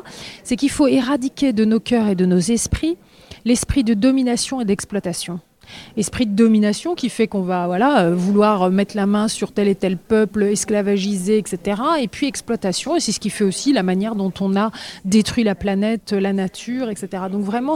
[0.43, 2.97] c'est qu'il faut éradiquer de nos cœurs et de nos esprits
[3.45, 5.39] l'esprit de domination et d'exploitation
[5.97, 9.75] esprit de domination qui fait qu'on va euh, vouloir mettre la main sur tel et
[9.75, 11.81] tel peuple, esclavagiser, etc.
[11.99, 14.71] Et puis exploitation, et c'est ce qui fait aussi la manière dont on a
[15.05, 17.23] détruit la planète, la nature, etc.
[17.31, 17.75] Donc vraiment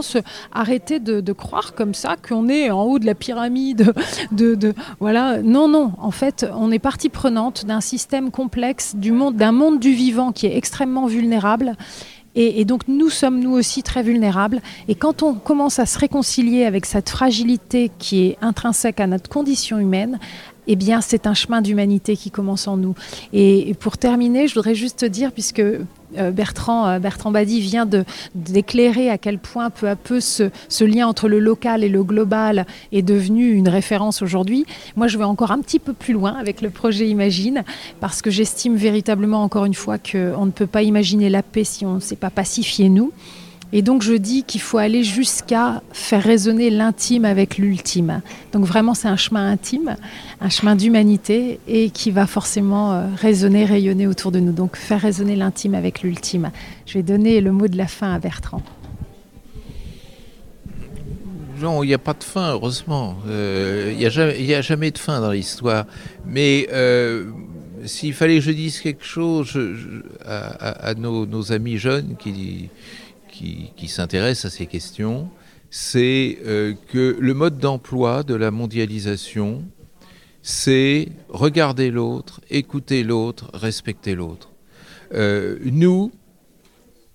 [0.52, 3.92] arrêter de, croire comme ça qu'on est en haut de la pyramide,
[4.32, 5.42] de, de voilà.
[5.42, 5.92] Non, non.
[5.98, 10.56] En fait, on est partie prenante d'un système complexe d'un monde du vivant qui est
[10.56, 11.76] extrêmement vulnérable.
[12.34, 14.60] Et, donc nous sommes nous aussi très vulnérables.
[14.86, 19.28] Et quand on commence à se réconcilier avec cette fragilité qui est intrinsèque à notre
[19.28, 20.18] condition humaine,
[20.68, 22.94] eh bien c'est un chemin d'humanité qui commence en nous.
[23.32, 27.88] Et, pour terminer, je voudrais juste te dire, puisque euh, Bertrand, euh, Bertrand Badi vient
[28.34, 32.02] d'éclairer à quel point peu à peu ce, ce lien entre le local et le
[32.04, 34.66] global est devenu une référence aujourd'hui.
[34.96, 37.64] Moi, je vais encore un petit peu plus loin avec le projet Imagine,
[38.00, 41.86] parce que j'estime véritablement, encore une fois, qu'on ne peut pas imaginer la paix si
[41.86, 43.12] on ne sait pas pacifier nous.
[43.72, 48.22] Et donc je dis qu'il faut aller jusqu'à faire résonner l'intime avec l'ultime.
[48.52, 49.96] Donc vraiment c'est un chemin intime,
[50.40, 54.52] un chemin d'humanité et qui va forcément euh, résonner, rayonner autour de nous.
[54.52, 56.50] Donc faire résonner l'intime avec l'ultime.
[56.86, 58.62] Je vais donner le mot de la fin à Bertrand.
[61.60, 63.16] Non, il n'y a pas de fin, heureusement.
[63.26, 65.86] Euh, Il n'y a, jamais- de fin dans l'histoire.
[66.24, 67.24] Mais euh,
[67.84, 69.58] s'il fallait que je dise quelque chose
[70.24, 72.70] à nos, nos amis jeunes qui,
[73.76, 75.30] qui, s'intéressent à ces questions,
[75.70, 79.64] c'est euh, que le mode d'emploi de la mondialisation,
[80.42, 84.50] c'est regarder l'autre, écouter l'autre, respecter l'autre.
[85.14, 86.10] Euh, nous,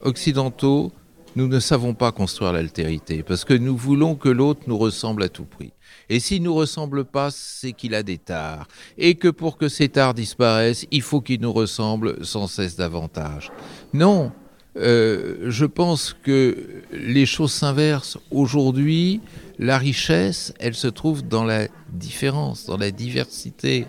[0.02, 0.92] occidentaux,
[1.36, 5.30] nous ne savons pas construire l'altérité parce que nous voulons que l'autre nous ressemble à
[5.30, 5.74] tout prix.
[6.10, 8.68] Et s'il nous ressemble pas, c'est qu'il a des tares.
[8.98, 13.52] Et que pour que ces tares disparaissent, il faut qu'il nous ressemble sans cesse davantage.
[13.94, 14.32] Non,
[14.76, 18.18] euh, je pense que les choses s'inversent.
[18.32, 19.22] Aujourd'hui,
[19.60, 23.86] la richesse, elle se trouve dans la différence, dans la diversité.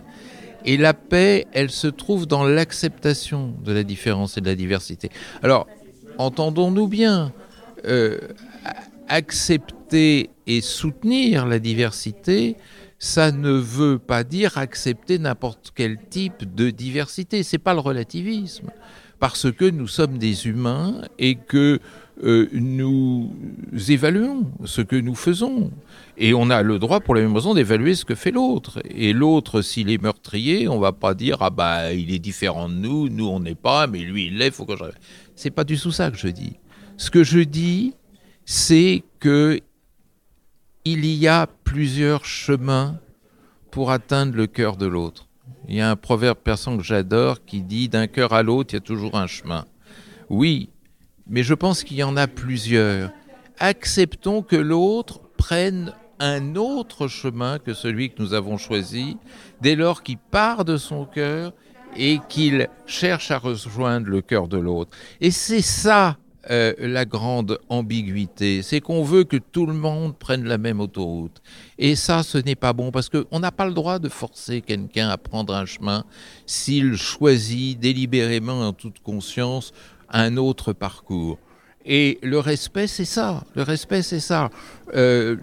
[0.66, 5.10] Et la paix, elle se trouve dans l'acceptation de la différence et de la diversité.
[5.42, 5.66] Alors,
[6.18, 7.32] entendons-nous bien,
[7.86, 8.18] euh,
[9.08, 12.56] accepter et soutenir la diversité,
[12.98, 17.42] ça ne veut pas dire accepter n'importe quel type de diversité.
[17.42, 18.70] C'est pas le relativisme,
[19.24, 21.80] parce que nous sommes des humains et que
[22.22, 23.32] euh, nous
[23.88, 25.70] évaluons ce que nous faisons.
[26.18, 28.82] Et on a le droit, pour la même raison, d'évaluer ce que fait l'autre.
[28.94, 32.74] Et l'autre, s'il est meurtrier, on va pas dire ah bah il est différent de
[32.74, 34.84] nous, nous on n'est pas, mais lui il l'est, faut que je.
[35.36, 36.58] C'est pas du tout ça que je dis.
[36.98, 37.94] Ce que je dis,
[38.44, 39.58] c'est que
[40.84, 42.98] il y a plusieurs chemins
[43.70, 45.28] pour atteindre le cœur de l'autre.
[45.68, 48.76] Il y a un proverbe persan que j'adore qui dit d'un cœur à l'autre, il
[48.76, 49.64] y a toujours un chemin.
[50.28, 50.70] Oui,
[51.26, 53.10] mais je pense qu'il y en a plusieurs.
[53.58, 59.16] Acceptons que l'autre prenne un autre chemin que celui que nous avons choisi,
[59.60, 61.52] dès lors qu'il part de son cœur
[61.96, 64.96] et qu'il cherche à rejoindre le cœur de l'autre.
[65.20, 66.16] Et c'est ça
[66.50, 71.42] euh, la grande ambiguïté, c'est qu'on veut que tout le monde prenne la même autoroute.
[71.78, 75.08] Et ça, ce n'est pas bon parce qu'on n'a pas le droit de forcer quelqu'un
[75.08, 76.04] à prendre un chemin
[76.46, 79.72] s'il choisit délibérément en toute conscience
[80.10, 81.38] un autre parcours.
[81.86, 83.44] Et le respect, c'est ça.
[83.54, 84.50] Le respect, c'est ça.
[84.94, 85.36] Euh,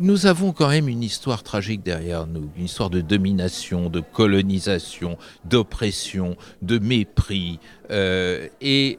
[0.00, 5.16] nous avons quand même une histoire tragique derrière nous, une histoire de domination, de colonisation,
[5.44, 7.58] d'oppression, de mépris.
[7.90, 8.98] Euh, et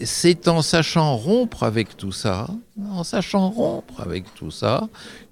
[0.00, 2.48] c'est en sachant rompre avec tout ça,
[2.90, 4.88] en sachant rompre avec tout ça,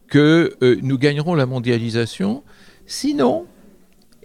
[0.09, 2.43] que euh, nous gagnerons la mondialisation.
[2.87, 3.47] Sinon,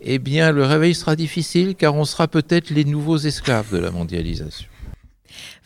[0.01, 3.91] eh bien, le réveil sera difficile car on sera peut-être les nouveaux esclaves de la
[3.91, 4.67] mondialisation.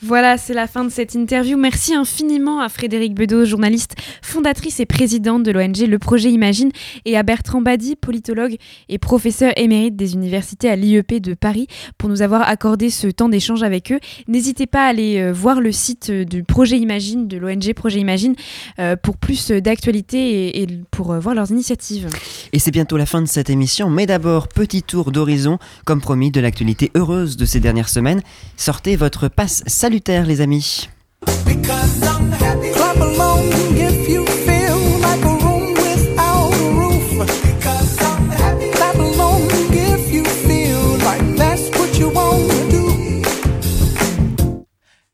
[0.02, 1.58] Voilà, c'est la fin de cette interview.
[1.58, 6.70] Merci infiniment à Frédéric Bedeau, journaliste, fondatrice et présidente de l'ONG Le Projet Imagine,
[7.06, 8.58] et à Bertrand Badi, politologue
[8.89, 11.68] et professeur émérite des universités à l'IEP de Paris,
[11.98, 14.02] pour nous avoir accordé ce temps d'échange avec eux.
[14.28, 18.02] N'hésitez pas à aller euh, voir le site euh, du Projet Imagine, de l'ONG Projet
[18.02, 18.36] Imagine,
[18.80, 22.10] euh, pour plus d'actualités et, pour voir leurs initiatives.
[22.52, 26.32] Et c'est bientôt la fin de cette émission, mais d'abord, petit tour d'horizon, comme promis,
[26.32, 28.22] de l'actualité heureuse de ces dernières semaines.
[28.58, 29.64] Sortez votre passe
[30.08, 30.89] les amis.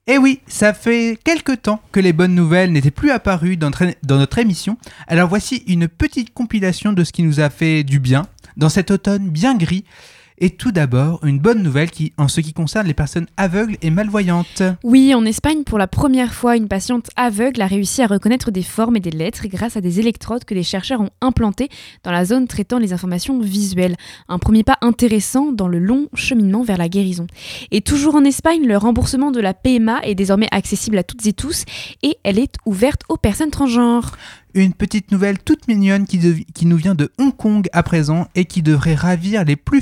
[0.07, 3.69] Eh oui, ça fait quelque temps que les bonnes nouvelles n'étaient plus apparues dans
[4.09, 4.77] notre émission,
[5.07, 8.25] alors voici une petite compilation de ce qui nous a fait du bien
[8.57, 9.85] dans cet automne bien gris.
[10.43, 13.91] Et tout d'abord, une bonne nouvelle qui, en ce qui concerne les personnes aveugles et
[13.91, 14.63] malvoyantes.
[14.83, 18.63] Oui, en Espagne, pour la première fois, une patiente aveugle a réussi à reconnaître des
[18.63, 21.69] formes et des lettres grâce à des électrodes que des chercheurs ont implantées
[22.03, 23.95] dans la zone traitant les informations visuelles.
[24.29, 27.27] Un premier pas intéressant dans le long cheminement vers la guérison.
[27.69, 31.33] Et toujours en Espagne, le remboursement de la PMA est désormais accessible à toutes et
[31.33, 31.65] tous
[32.01, 34.17] et elle est ouverte aux personnes transgenres.
[34.53, 38.27] Une petite nouvelle toute mignonne qui, dev- qui nous vient de Hong Kong à présent
[38.35, 39.81] et qui devrait ravir les plus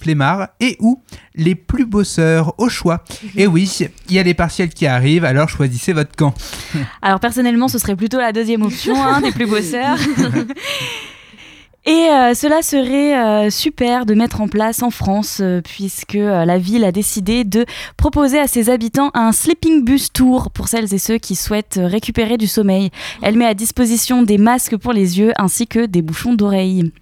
[0.00, 1.00] flemmards et ou
[1.34, 3.04] les plus bosseurs au choix.
[3.36, 3.70] Et oui,
[4.08, 6.34] il y a les partiels qui arrivent, alors choisissez votre camp.
[7.02, 9.98] Alors personnellement, ce serait plutôt la deuxième option, hein, des plus bosseurs.
[11.88, 16.58] Et euh, cela serait euh, super de mettre en place en France, euh, puisque la
[16.58, 17.64] ville a décidé de
[17.96, 22.36] proposer à ses habitants un sleeping bus tour pour celles et ceux qui souhaitent récupérer
[22.36, 22.90] du sommeil.
[23.22, 26.92] Elle met à disposition des masques pour les yeux ainsi que des bouchons d'oreilles.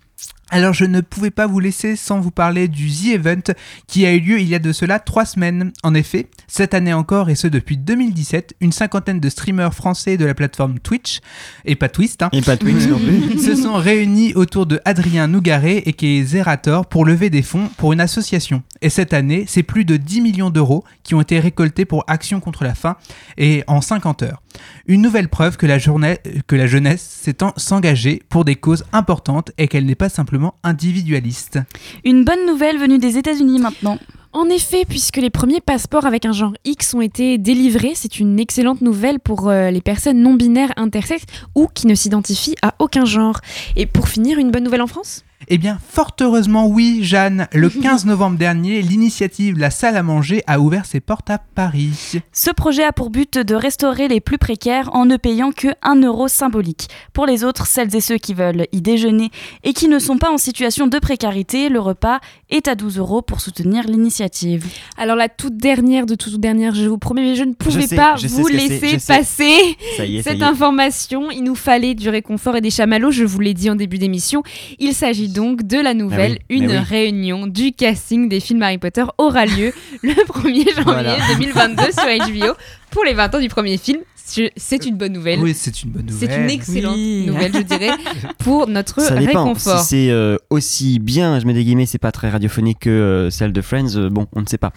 [0.50, 3.52] Alors je ne pouvais pas vous laisser sans vous parler du The Event
[3.88, 5.72] qui a eu lieu il y a de cela trois semaines.
[5.82, 10.24] En effet, cette année encore et ce depuis 2017, une cinquantaine de streamers français de
[10.24, 11.18] la plateforme Twitch,
[11.64, 13.38] et pas Twist, hein, Et pas non plus.
[13.44, 17.68] se sont réunis autour de Adrien Nougaret et qui est Zerator pour lever des fonds
[17.76, 18.62] pour une association.
[18.82, 22.38] Et cette année, c'est plus de 10 millions d'euros qui ont été récoltés pour Action
[22.38, 22.96] contre la faim
[23.36, 24.42] et en 50 heures.
[24.86, 29.52] Une nouvelle preuve que la, journée, que la jeunesse s'étend s'engager pour des causes importantes
[29.58, 31.58] et qu'elle n'est pas simplement individualiste.
[32.04, 33.98] Une bonne nouvelle venue des États-Unis maintenant.
[34.32, 38.38] En effet, puisque les premiers passeports avec un genre X ont été délivrés, c'est une
[38.38, 41.24] excellente nouvelle pour euh, les personnes non binaires intersexes
[41.54, 43.40] ou qui ne s'identifient à aucun genre.
[43.76, 45.25] Et pour finir, une bonne nouvelle en France?
[45.48, 47.46] Eh bien, fort heureusement, oui, Jeanne.
[47.52, 52.20] Le 15 novembre dernier, l'initiative La Salle à manger a ouvert ses portes à Paris.
[52.32, 56.02] Ce projet a pour but de restaurer les plus précaires en ne payant que 1
[56.02, 56.88] euro symbolique.
[57.12, 59.30] Pour les autres, celles et ceux qui veulent y déjeuner
[59.62, 63.22] et qui ne sont pas en situation de précarité, le repas est à 12 euros
[63.22, 64.66] pour soutenir l'initiative.
[64.96, 67.96] Alors la toute dernière de toute dernière, je vous promets, mais je ne pouvais sais,
[67.96, 71.30] pas vous laisser passer est, cette information.
[71.30, 74.42] Il nous fallait du réconfort et des chamallows, je vous l'ai dit en début d'émission.
[74.78, 76.36] Il s'agit donc de la nouvelle.
[76.40, 76.78] Ah oui, Une oui.
[76.78, 79.72] réunion du casting des films Harry Potter aura lieu
[80.02, 81.16] le 1er janvier Voilà.
[81.38, 82.54] 2022 sur HBO
[82.90, 83.98] pour les 20 ans du premier film.
[84.56, 85.38] C'est une bonne nouvelle.
[85.38, 86.42] Oui, c'est une bonne C'est nouvelle.
[86.44, 87.24] une excellente Oui.
[87.28, 87.90] nouvelle, je dirais,
[88.38, 89.44] pour notre Ça dépend.
[89.44, 89.78] réconfort.
[89.80, 93.30] Si c'est euh, aussi bien, je mets des guillemets, c'est pas très radiophonique que euh,
[93.30, 94.72] celle de Friends, euh, bon, on ne sait pas.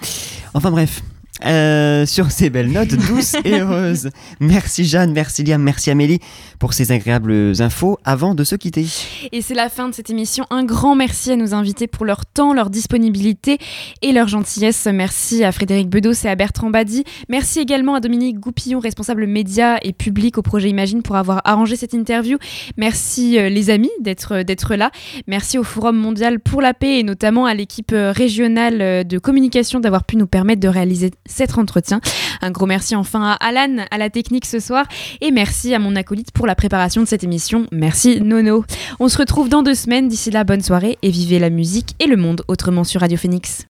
[0.54, 1.02] Enfin bref.
[1.46, 4.10] Euh, sur ces belles notes douces et heureuses.
[4.42, 6.20] Merci Jeanne, merci Liam, merci Amélie
[6.60, 8.86] pour ces agréables infos avant de se quitter.
[9.32, 10.46] Et c'est la fin de cette émission.
[10.50, 13.58] Un grand merci à nos invités pour leur temps, leur disponibilité
[14.02, 14.86] et leur gentillesse.
[14.92, 17.06] Merci à Frédéric Bedos et à Bertrand Badi.
[17.30, 21.78] Merci également à Dominique Goupillon, responsable médias et public au projet Imagine pour avoir arrangé
[21.78, 22.38] cette interview.
[22.76, 24.92] Merci euh, les amis d'être d'être là.
[25.28, 29.18] Merci au Forum mondial pour la paix et notamment à l'équipe euh, régionale euh, de
[29.20, 32.02] communication d'avoir pu nous permettre de réaliser cet entretien.
[32.42, 34.86] Un gros merci enfin à Alan à la technique ce soir
[35.22, 37.68] et merci à mon acolyte pour la préparation de cette émission.
[37.72, 38.66] Merci Nono.
[39.00, 40.08] On se retrouve dans deux semaines.
[40.08, 43.66] D'ici là, bonne soirée et vivez la musique et le monde autrement sur Radio Phoenix.